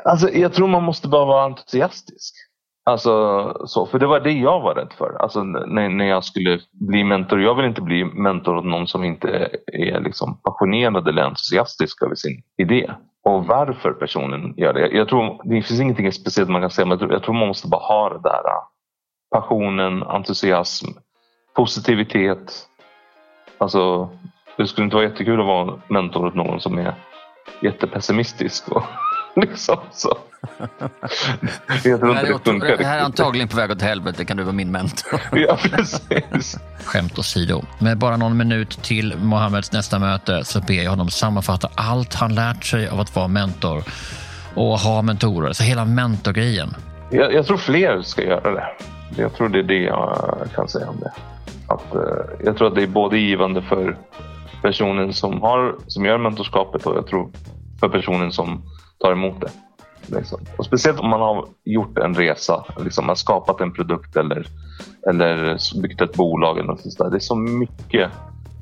Alltså, 0.06 0.30
jag 0.30 0.54
tror 0.54 0.68
man 0.68 0.84
måste 0.84 1.08
bara 1.08 1.26
vara 1.26 1.46
entusiastisk. 1.46 2.36
Alltså, 2.86 3.54
så, 3.66 3.86
för 3.86 4.00
det 4.00 4.08
var 4.08 4.20
det 4.20 4.32
jag 4.32 4.60
var 4.60 4.76
rädd 4.76 4.94
för. 4.98 5.18
Alltså, 5.20 5.44
när, 5.44 5.90
när 5.90 6.06
jag 6.06 6.24
skulle 6.24 6.60
bli 6.72 7.04
mentor. 7.04 7.42
Jag 7.42 7.56
vill 7.56 7.66
inte 7.66 7.82
bli 7.82 8.06
mentor 8.06 8.58
åt 8.58 8.66
någon 8.66 8.88
som 8.88 9.04
inte 9.04 9.50
är 9.74 10.00
liksom 10.00 10.38
passionerad 10.38 11.08
eller 11.08 11.24
entusiastisk 11.24 12.04
över 12.04 12.16
sin 12.16 12.44
idé. 12.58 12.92
Och 13.24 13.46
varför 13.46 13.92
personen 13.92 14.54
gör 14.58 14.74
det. 14.74 14.88
Jag 14.88 15.08
tror, 15.10 15.42
det 15.44 15.62
finns 15.62 15.82
ingenting 15.82 16.12
speciellt 16.12 16.50
man 16.50 16.62
kan 16.62 16.70
säga, 16.70 16.86
men 16.86 16.92
jag 16.92 17.00
tror, 17.00 17.14
jag 17.14 17.24
tror 17.24 17.36
man 17.36 17.48
måste 17.48 17.68
bara 17.68 17.86
ha 17.86 18.10
det 18.10 18.22
där. 18.24 18.48
Äh, 18.48 18.64
passionen, 19.32 20.04
entusiasm, 20.04 20.88
positivitet. 21.56 22.68
Alltså, 23.58 24.10
det 24.58 24.68
skulle 24.68 24.86
inte 24.86 24.96
vara 24.96 25.06
jättekul 25.06 25.40
att 25.40 25.46
vara 25.48 25.82
mentor 25.88 26.26
åt 26.26 26.36
någon 26.36 26.60
som 26.60 26.78
är 26.78 26.94
jättepessimistisk. 27.62 28.72
Och 28.72 28.84
liksom 29.42 29.78
så. 29.92 30.18
Jag 31.84 32.00
tror 32.00 32.12
inte 32.12 32.26
det 32.26 32.40
funkar 32.44 32.78
Det 32.78 32.86
här 32.86 32.98
är 32.98 33.04
antagligen 33.04 33.48
på 33.48 33.58
väg 33.58 33.72
åt 33.72 33.82
helvete. 33.82 34.26
Kan 34.26 34.38
du 34.38 34.44
vara 34.44 34.54
min 34.54 34.72
mentor? 34.72 35.22
ja, 35.32 35.58
precis. 35.64 36.60
Skämt 36.86 37.20
åsido. 37.20 37.62
Med 37.80 37.98
bara 37.98 38.18
någon 38.18 38.38
minut 38.38 38.84
till 38.84 39.18
Mohammeds 39.18 39.72
nästa 39.72 40.00
möte 40.00 40.46
så 40.46 40.62
ber 40.62 40.74
jag 40.74 40.90
honom 40.90 41.10
sammanfatta 41.10 41.70
allt 41.76 42.14
han 42.14 42.36
lärt 42.36 42.64
sig 42.64 42.88
av 42.88 43.00
att 43.00 43.16
vara 43.16 43.28
mentor 43.28 43.84
och 44.56 44.80
ha 44.80 45.02
mentorer. 45.02 45.54
Så 45.54 45.64
hela 45.64 45.86
mentorgrejen. 45.86 46.76
Jag, 47.12 47.34
jag 47.34 47.46
tror 47.46 47.58
fler 47.58 48.02
ska 48.02 48.24
göra 48.24 48.52
det. 48.52 48.68
Jag 49.18 49.36
tror 49.36 49.50
det 49.50 49.60
är 49.60 49.64
det 49.64 49.82
jag 49.82 50.48
kan 50.56 50.68
säga 50.68 50.90
om 50.90 51.00
det. 51.00 51.12
Att, 51.68 51.96
uh, 51.96 52.02
jag 52.46 52.58
tror 52.58 52.68
att 52.68 52.76
det 52.76 52.84
är 52.84 52.88
både 52.88 53.18
givande 53.18 53.62
för 53.62 53.98
personen 54.62 55.14
som, 55.14 55.42
har, 55.42 55.76
som 55.88 56.06
gör 56.06 56.18
mentorskapet 56.18 56.86
och 56.86 56.98
jag 56.98 57.08
tror 57.08 57.32
för 57.80 57.90
personen 57.90 58.32
som 58.32 58.64
tar 59.04 59.12
emot 59.12 59.42
det. 59.42 59.52
Liksom. 60.18 60.40
Och 60.58 60.66
speciellt 60.66 61.00
om 61.00 61.10
man 61.10 61.22
har 61.22 61.46
gjort 61.66 61.98
en 61.98 62.14
resa, 62.14 62.66
liksom, 62.84 63.06
man 63.06 63.16
skapat 63.16 63.62
en 63.62 63.74
produkt 63.74 64.16
eller, 64.16 64.48
eller 65.10 65.58
byggt 65.82 66.02
ett 66.02 66.14
bolag. 66.14 66.58
Eller 66.58 66.68
något 66.68 66.82
sånt 66.82 67.12
Det 67.12 67.18
är 67.18 67.20
så 67.20 67.36
mycket 67.36 68.12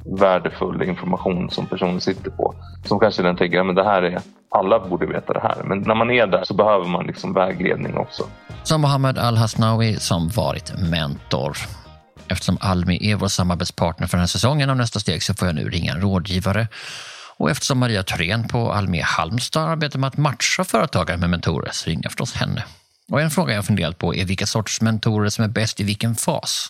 värdefull 0.05 0.83
information 0.83 1.49
som 1.49 1.65
personen 1.65 2.01
sitter 2.01 2.31
på. 2.31 2.55
Som 2.85 2.99
kanske 2.99 3.23
den 3.23 3.37
tänker, 3.37 3.57
ja, 3.57 3.63
det 3.63 3.83
här 3.83 4.01
är, 4.01 4.21
alla 4.49 4.79
borde 4.79 5.05
veta 5.05 5.33
det 5.33 5.39
här. 5.39 5.63
Men 5.63 5.79
när 5.79 5.95
man 5.95 6.11
är 6.11 6.27
där 6.27 6.43
så 6.43 6.53
behöver 6.53 6.85
man 6.85 7.05
liksom 7.05 7.33
vägledning 7.33 7.97
också. 7.97 8.23
Som 8.63 8.81
Mohammed 8.81 9.17
Al-Hasnawi 9.17 9.95
som 9.95 10.27
varit 10.29 10.73
mentor. 10.91 11.57
Eftersom 12.27 12.57
Almi 12.61 13.11
är 13.11 13.15
vår 13.15 13.27
samarbetspartner 13.27 14.07
för 14.07 14.17
den 14.17 14.21
här 14.21 14.27
säsongen 14.27 14.69
och 14.69 14.77
nästa 14.77 14.99
steg 14.99 15.23
så 15.23 15.33
får 15.33 15.47
jag 15.47 15.55
nu 15.55 15.69
ringa 15.69 15.93
en 15.93 16.01
rådgivare 16.01 16.67
och 17.41 17.49
eftersom 17.49 17.79
Maria 17.79 18.03
Thorén 18.03 18.47
på 18.47 18.57
Almé 18.57 19.01
Halmstad 19.01 19.69
arbetar 19.69 19.99
med 19.99 20.07
att 20.07 20.17
matcha 20.17 20.63
företagare 20.63 21.17
med 21.17 21.29
mentorer 21.29 21.69
så 21.71 21.89
ringer 21.89 22.03
jag 22.03 22.11
förstås 22.11 22.33
henne. 22.33 22.63
Och 23.11 23.21
en 23.21 23.29
fråga 23.29 23.53
jag 23.53 23.65
funderat 23.65 23.97
på 23.97 24.15
är 24.15 24.25
vilka 24.25 24.45
sorts 24.45 24.81
mentorer 24.81 25.29
som 25.29 25.43
är 25.43 25.49
bäst 25.49 25.79
i 25.79 25.83
vilken 25.83 26.15
fas? 26.15 26.67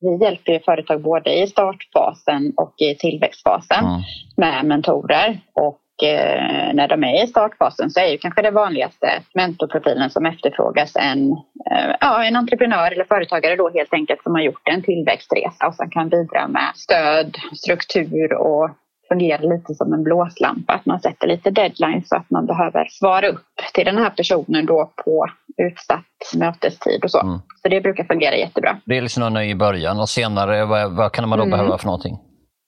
Vi 0.00 0.24
hjälper 0.24 0.62
företag 0.64 1.02
både 1.02 1.42
i 1.42 1.46
startfasen 1.46 2.52
och 2.56 2.74
i 2.78 2.94
tillväxtfasen 2.94 3.84
mm. 3.84 4.00
med 4.36 4.64
mentorer. 4.64 5.40
Och 5.54 6.08
eh, 6.08 6.74
när 6.74 6.88
de 6.88 7.04
är 7.04 7.24
i 7.24 7.26
startfasen 7.26 7.90
så 7.90 8.00
är 8.00 8.06
ju 8.06 8.18
kanske 8.18 8.42
det 8.42 8.50
vanligaste 8.50 9.22
mentorprofilen 9.34 10.10
som 10.10 10.26
efterfrågas 10.26 10.96
en, 10.96 11.30
eh, 11.70 11.96
ja, 12.00 12.24
en 12.24 12.36
entreprenör 12.36 12.92
eller 12.92 13.04
företagare 13.04 13.56
då 13.56 13.70
helt 13.70 13.94
enkelt 13.94 14.22
som 14.22 14.32
har 14.32 14.42
gjort 14.42 14.68
en 14.68 14.82
tillväxtresa 14.82 15.66
och 15.66 15.74
som 15.74 15.90
kan 15.90 16.08
bidra 16.08 16.48
med 16.48 16.72
stöd, 16.74 17.36
struktur 17.54 18.32
och 18.32 18.70
fungerar 19.12 19.56
lite 19.56 19.74
som 19.74 19.92
en 19.92 20.02
blåslampa. 20.02 20.72
Att 20.72 20.86
man 20.86 21.00
sätter 21.00 21.26
lite 21.26 21.50
deadlines 21.50 22.08
så 22.08 22.16
att 22.16 22.30
man 22.30 22.46
behöver 22.46 22.86
svara 22.90 23.28
upp 23.28 23.56
till 23.74 23.84
den 23.84 23.98
här 23.98 24.10
personen 24.10 24.66
då 24.66 24.92
på 25.04 25.26
utsatt 25.56 26.34
mötestid 26.34 27.04
och 27.04 27.10
så. 27.10 27.20
Mm. 27.20 27.38
Så 27.62 27.68
det 27.68 27.80
brukar 27.80 28.04
fungera 28.04 28.36
jättebra. 28.36 28.76
Det 28.84 28.96
är 28.96 29.02
liksom 29.02 29.36
i 29.36 29.54
början 29.54 30.00
och 30.00 30.08
senare, 30.08 30.64
vad, 30.64 30.92
vad 30.92 31.12
kan 31.12 31.28
man 31.28 31.38
då 31.38 31.44
mm. 31.44 31.58
behöva 31.58 31.78
för 31.78 31.86
någonting? 31.86 32.18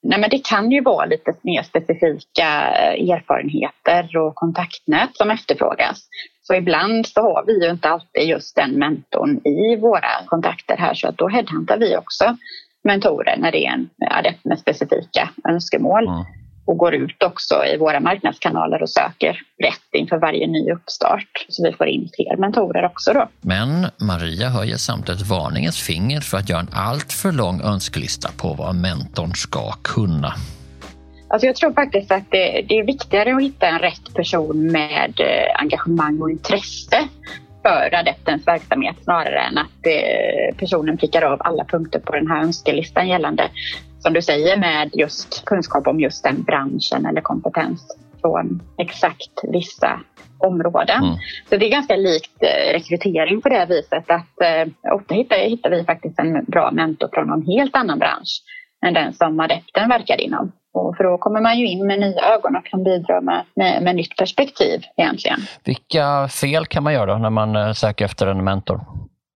Nej, 0.07 0.19
men 0.19 0.29
det 0.29 0.45
kan 0.45 0.71
ju 0.71 0.81
vara 0.81 1.05
lite 1.05 1.33
mer 1.41 1.63
specifika 1.63 2.47
erfarenheter 3.15 4.17
och 4.17 4.35
kontaktnät 4.35 5.09
som 5.13 5.31
efterfrågas. 5.31 6.07
Så 6.41 6.53
ibland 6.53 7.07
så 7.07 7.21
har 7.21 7.45
vi 7.45 7.65
ju 7.65 7.71
inte 7.71 7.89
alltid 7.89 8.23
just 8.23 8.55
den 8.55 8.71
mentorn 8.71 9.41
i 9.47 9.75
våra 9.75 10.11
kontakter 10.25 10.77
här 10.77 10.93
så 10.93 11.07
att 11.07 11.17
då 11.17 11.27
headhuntar 11.27 11.77
vi 11.77 11.97
också 11.97 12.37
mentorer 12.85 13.37
när 13.37 13.51
det 13.51 13.65
är 13.65 13.71
en 13.71 13.89
adept 14.11 14.45
med 14.45 14.59
specifika 14.59 15.29
önskemål. 15.49 16.07
Mm. 16.07 16.25
Och 16.67 16.77
går 16.77 16.95
ut 16.95 17.23
också 17.23 17.65
i 17.65 17.77
våra 17.77 17.99
marknadskanaler 17.99 18.81
och 18.81 18.89
söker 18.89 19.41
rätt 19.63 19.89
inför 19.93 20.17
varje 20.17 20.47
ny 20.47 20.71
uppstart. 20.71 21.45
Så 21.49 21.63
vi 21.63 21.73
får 21.73 21.87
in 21.87 22.09
fler 22.15 22.37
mentorer 22.37 22.85
också 22.85 23.13
då. 23.13 23.27
Men 23.41 23.87
Maria 23.97 24.49
höjer 24.49 24.77
samtidigt 24.77 25.21
varningens 25.21 25.81
finger 25.81 26.21
för 26.21 26.37
att 26.37 26.49
göra 26.49 26.59
en 26.59 26.69
alltför 26.71 27.31
lång 27.31 27.61
önskelista 27.61 28.29
på 28.37 28.53
vad 28.53 28.75
mentorn 28.75 29.31
ska 29.35 29.71
kunna. 29.71 30.33
Alltså 31.27 31.47
jag 31.47 31.55
tror 31.55 31.73
faktiskt 31.73 32.11
att 32.11 32.31
det, 32.31 32.65
det, 32.69 32.79
är 32.79 32.85
viktigare 32.85 33.35
att 33.35 33.41
hitta 33.41 33.67
en 33.67 33.79
rätt 33.79 34.13
person 34.13 34.71
med 34.71 35.13
eh, 35.19 35.61
engagemang 35.61 36.21
och 36.21 36.31
intresse 36.31 37.07
för 37.67 37.95
adeptens 37.95 38.47
verksamhet 38.47 38.95
snarare 39.03 39.39
än 39.39 39.57
att 39.57 39.85
eh, 39.85 40.57
personen 40.57 40.97
prickar 40.97 41.21
av 41.21 41.41
alla 41.43 41.65
punkter 41.65 41.99
på 41.99 42.11
den 42.11 42.27
här 42.27 42.43
önskelistan 42.43 43.07
gällande, 43.07 43.49
som 43.99 44.13
du 44.13 44.21
säger, 44.21 44.57
med 44.57 44.89
just 44.93 45.45
kunskap 45.45 45.87
om 45.87 45.99
just 45.99 46.23
den 46.23 46.43
branschen 46.43 47.05
eller 47.05 47.21
kompetens 47.21 47.97
från 48.21 48.61
exakt 48.77 49.31
vissa 49.43 49.99
områden. 50.37 51.03
Mm. 51.03 51.15
Så 51.49 51.57
det 51.57 51.65
är 51.65 51.71
ganska 51.71 51.95
likt 51.95 52.43
eh, 52.43 52.73
rekrytering 52.73 53.41
på 53.41 53.49
det 53.49 53.65
viset 53.69 54.11
att 54.11 54.41
eh, 54.41 54.93
ofta 54.93 55.15
hittar, 55.15 55.37
hittar 55.37 55.69
vi 55.69 55.83
faktiskt 55.83 56.19
en 56.19 56.45
bra 56.45 56.71
mentor 56.71 57.09
från 57.13 57.27
någon 57.27 57.45
helt 57.45 57.75
annan 57.75 57.99
bransch 57.99 58.43
än 58.85 58.93
den 58.93 59.13
som 59.13 59.39
adepten 59.39 59.89
verkar 59.89 60.21
inom. 60.21 60.51
Och 60.75 60.97
för 60.97 61.03
då 61.03 61.17
kommer 61.17 61.41
man 61.41 61.59
ju 61.59 61.67
in 61.67 61.87
med 61.87 61.99
nya 61.99 62.21
ögon 62.21 62.55
och 62.55 62.65
kan 62.65 62.83
bidra 62.83 63.21
med, 63.21 63.45
med, 63.55 63.83
med 63.83 63.95
nytt 63.95 64.17
perspektiv 64.17 64.81
egentligen. 64.97 65.39
Vilka 65.63 66.27
fel 66.27 66.65
kan 66.65 66.83
man 66.83 66.93
göra 66.93 67.17
när 67.17 67.29
man 67.29 67.55
eh, 67.55 67.71
söker 67.71 68.05
efter 68.05 68.27
en 68.27 68.43
mentor? 68.43 68.81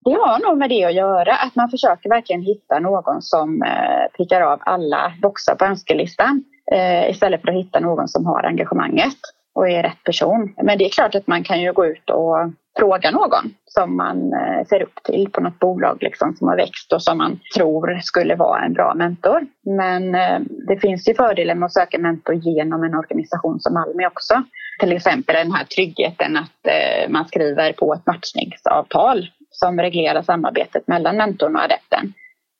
Det 0.06 0.12
har 0.12 0.49
nog 0.49 0.58
med 0.58 0.69
det 0.69 0.86
att 0.86 0.93
göra, 0.93 1.36
att 1.36 1.56
man 1.56 1.69
försöker 1.69 2.10
verkligen 2.10 2.41
hitta 2.41 2.80
någon 2.80 3.21
som 3.21 3.63
eh, 3.63 4.17
prickar 4.17 4.41
av 4.41 4.60
alla 4.62 5.13
boxar 5.21 5.56
på 5.56 5.65
önskelistan 5.65 6.43
eh, 6.71 7.10
istället 7.10 7.41
för 7.41 7.47
att 7.47 7.65
hitta 7.65 7.80
någon 7.80 8.08
som 8.08 8.25
har 8.25 8.43
engagemanget 8.43 9.17
och 9.56 9.69
är 9.69 9.84
rätt 9.84 10.04
person. 10.04 10.54
Men 10.63 10.78
det 10.78 10.86
är 10.86 10.89
klart 10.89 11.15
att 11.15 11.28
man 11.28 11.43
kan 11.43 11.62
ju 11.62 11.73
gå 11.73 11.86
ut 11.86 12.10
och 12.10 12.38
fråga 12.77 13.12
någon 13.12 13.53
som 13.65 13.97
man 13.97 14.34
eh, 14.34 14.65
ser 14.69 14.82
upp 14.82 15.03
till 15.03 15.29
på 15.32 15.41
något 15.41 15.60
bolag 15.60 15.97
liksom, 16.01 16.36
som 16.36 16.47
har 16.47 16.55
växt 16.55 16.93
och 16.93 17.03
som 17.03 17.17
man 17.17 17.39
tror 17.55 17.99
skulle 18.01 18.36
vara 18.36 18.65
en 18.65 18.73
bra 18.73 18.93
mentor. 18.93 19.45
Men 19.77 20.15
eh, 20.15 20.39
det 20.67 20.77
finns 20.77 21.10
ju 21.10 21.13
fördelar 21.13 21.55
med 21.55 21.65
att 21.65 21.73
söka 21.73 21.97
mentor 21.99 22.36
genom 22.36 22.84
en 22.84 22.95
organisation 22.95 23.60
som 23.60 23.77
Almi 23.77 24.08
också. 24.08 24.43
Till 24.79 24.91
exempel 24.91 25.36
den 25.36 25.51
här 25.51 25.65
tryggheten 25.65 26.38
att 26.38 26.67
eh, 26.67 27.10
man 27.10 27.27
skriver 27.27 27.73
på 27.73 27.93
ett 27.93 28.05
matchningsavtal 28.05 29.29
som 29.51 29.79
reglerar 29.79 30.21
samarbetet 30.21 30.88
mellan 30.88 31.17
mentorn 31.17 31.55
och 31.55 31.63
adepten. 31.63 32.13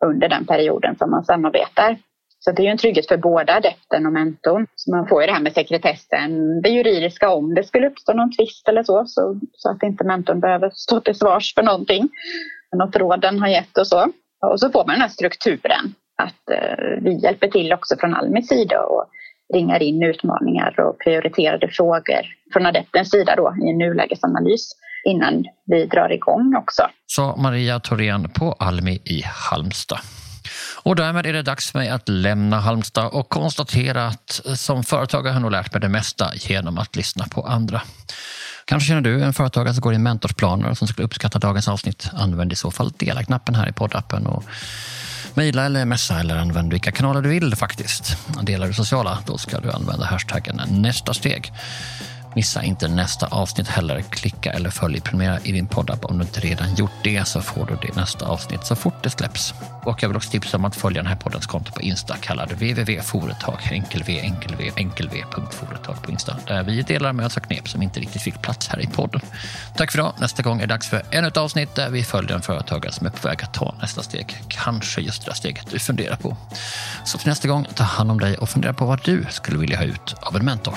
under 0.06 0.30
den 0.30 0.45
perioden 0.45 0.95
som 0.98 1.12
man 1.12 1.24
samarbetar. 1.26 1.98
Så 2.49 2.53
det 2.53 2.62
är 2.62 2.63
ju 2.63 2.71
en 2.71 2.77
trygghet 2.77 3.07
för 3.07 3.17
båda 3.17 3.55
adepten 3.55 4.05
och 4.05 4.13
mentorn. 4.13 4.67
Så 4.75 4.91
man 4.91 5.07
får 5.07 5.21
ju 5.21 5.27
det 5.27 5.33
här 5.33 5.41
med 5.41 5.53
sekretessen, 5.53 6.62
det 6.62 6.69
juridiska 6.69 7.29
om 7.29 7.55
det 7.55 7.63
skulle 7.63 7.88
uppstå 7.88 8.13
någon 8.13 8.31
tvist 8.31 8.67
eller 8.67 8.83
så, 8.83 9.05
så, 9.07 9.39
så 9.53 9.71
att 9.71 9.83
inte 9.83 10.03
mentorn 10.03 10.39
behöver 10.39 10.69
stå 10.73 10.99
till 10.99 11.15
svars 11.15 11.53
för 11.53 11.63
någonting, 11.63 12.09
något 12.75 12.95
råden 12.95 13.39
har 13.39 13.47
gett 13.47 13.77
och 13.77 13.88
så. 13.88 14.12
Och 14.51 14.59
så 14.59 14.69
får 14.69 14.85
man 14.85 14.93
den 14.93 15.01
här 15.01 15.09
strukturen 15.09 15.93
att 16.15 16.49
eh, 16.51 17.01
vi 17.01 17.19
hjälper 17.23 17.47
till 17.47 17.73
också 17.73 17.95
från 17.99 18.13
Almis 18.13 18.47
sida 18.47 18.79
och 18.79 19.05
ringar 19.53 19.83
in 19.83 20.03
utmaningar 20.03 20.79
och 20.79 20.99
prioriterade 20.99 21.67
frågor 21.67 22.21
från 22.53 22.65
adeptens 22.65 23.12
sida 23.12 23.35
då 23.35 23.55
i 23.65 23.69
en 23.69 23.77
nulägesanalys 23.77 24.71
innan 25.05 25.45
vi 25.65 25.85
drar 25.85 26.12
igång 26.12 26.55
också. 26.55 26.83
Sa 27.05 27.35
Maria 27.35 27.79
Thorén 27.79 28.29
på 28.29 28.55
Almi 28.59 29.01
i 29.05 29.21
Halmstad. 29.25 29.99
Och 30.84 30.96
därmed 30.96 31.26
är 31.26 31.34
det 31.34 31.42
dags 31.42 31.72
för 31.72 31.80
mig 31.80 31.89
att 31.89 32.10
lämna 32.10 32.60
Halmstad 32.60 33.08
och 33.08 33.30
konstatera 33.30 34.08
att 34.08 34.42
eh, 34.46 34.54
som 34.54 34.84
företagare 34.84 35.32
har 35.32 35.36
jag 35.36 35.42
nog 35.42 35.52
lärt 35.52 35.74
mig 35.74 35.82
det 35.82 35.89
mesta 35.89 36.32
genom 36.36 36.78
att 36.78 36.96
lyssna 36.96 37.26
på 37.28 37.48
andra. 37.48 37.82
Kanske 38.65 38.88
känner 38.88 39.02
du 39.02 39.24
en 39.24 39.34
företagare 39.34 39.74
som 39.74 39.82
går 39.82 39.94
i 39.94 39.98
mentorsplaner 39.98 40.70
och 40.70 40.78
som 40.78 40.88
skulle 40.88 41.06
uppskatta 41.06 41.39
dagens 41.39 41.68
avsnitt. 41.68 42.10
Använd 42.13 42.54
i 42.54 42.56
så 42.56 42.72
fall 42.72 42.94
dela-knappen 42.98 43.56
här 43.56 43.70
i 43.70 43.72
poddappen 43.72 44.28
och 44.28 44.44
Mejla 45.34 45.65
eller 45.65 45.86
messa 45.86 46.20
eller 46.20 46.38
använd 46.38 46.72
vilka 46.72 46.92
kanaler 46.92 47.22
du 47.22 47.30
vill 47.30 47.56
faktiskt. 47.56 48.18
Delar 48.42 48.68
du 48.68 48.74
sociala, 48.74 49.18
då 49.26 49.38
ska 49.38 49.60
du 49.60 49.72
använda 49.72 50.06
hashtaggen 50.06 50.62
nästa 50.68 51.13
steg. 51.13 51.52
Missa 52.36 52.63
inte 52.63 52.88
nästa 52.88 53.28
avsnitt 53.28 53.68
heller. 53.68 54.02
Klicka 54.02 54.52
eller 54.52 54.70
följ 54.70 55.02
prenumerera 55.02 55.39
i 55.44 55.52
din 55.52 55.68
poddapp 55.68 56.06
om 56.06 56.18
du 56.18 56.24
inte 56.24 56.39
redan 56.39 56.76
gjort 56.76 56.92
det 57.04 57.28
så 57.28 57.42
får 57.42 57.65
du 57.65 57.88
det 57.88 57.96
nästa 57.96 58.26
avsnitt 58.26 58.65
så 58.65 58.76
fort 58.76 59.04
det 59.04 59.10
släpps. 59.10 59.54
Och 59.84 60.04
jag 60.04 60.10
vill 60.10 60.18
också 60.18 60.32
tipsa 60.32 60.58
om 60.58 60.65
att 60.65 60.76
följa 60.76 61.02
den 61.02 61.10
här 61.10 61.15
poddens 61.15 61.48
konto 61.48 61.72
på 61.72 61.82
Insta 61.82 62.15
kallad 62.18 62.52
www.foretag, 62.52 63.60
enkel 63.72 64.04
v, 64.04 64.20
enkel 64.20 64.56
v, 64.56 64.72
enkel 64.76 65.10
v, 65.10 65.24
företag 65.52 66.04
på 66.04 66.12
Insta 66.12 66.38
där 66.48 66.63
vi 66.63 66.82
delar 66.82 67.13
med 67.13 67.26
oss 67.26 67.38
av 67.38 67.42
knep 67.42 67.70
som 67.70 67.82
inte 67.82 68.00
riktigt 68.00 68.22
fick 68.22 68.42
plats 68.42 68.68
här 68.68 68.80
i 68.80 68.88
podden. 68.88 69.22
Tack 69.76 69.92
för 69.92 70.00
idag. 70.00 70.13
Nästa 70.20 70.44
gång 70.44 70.58
är 70.58 70.62
det 70.62 70.74
dags 70.74 70.88
för 70.88 71.04
ännu 71.12 71.28
ett 71.28 71.38
avsnitt 71.38 71.76
där 71.76 71.89
vi 71.89 72.04
följer 72.04 72.36
en 72.36 72.42
företagare 72.42 72.92
som 72.92 73.08
är 73.08 73.12
på 73.12 73.28
väg 73.28 73.44
att 73.44 73.54
ta 73.54 73.76
nästa 73.82 74.04
steg. 74.04 74.38
Kanske 74.48 75.02
just 75.02 75.26
det 75.26 75.32
där 75.32 75.36
steget 75.36 75.72
du 75.72 75.80
funderar 75.80 76.15
på. 76.15 76.38
Så 77.06 77.18
till 77.18 77.28
nästa 77.28 77.48
gång, 77.48 77.68
ta 77.76 77.84
hand 77.84 78.12
om 78.12 78.20
dig 78.20 78.38
och 78.38 78.50
fundera 78.50 78.74
på 78.74 78.86
vad 78.86 79.00
du 79.04 79.26
skulle 79.30 79.58
vilja 79.58 79.78
ha 79.78 79.84
ut 79.84 80.15
av 80.22 80.36
en 80.36 80.46
mentor. 80.46 80.76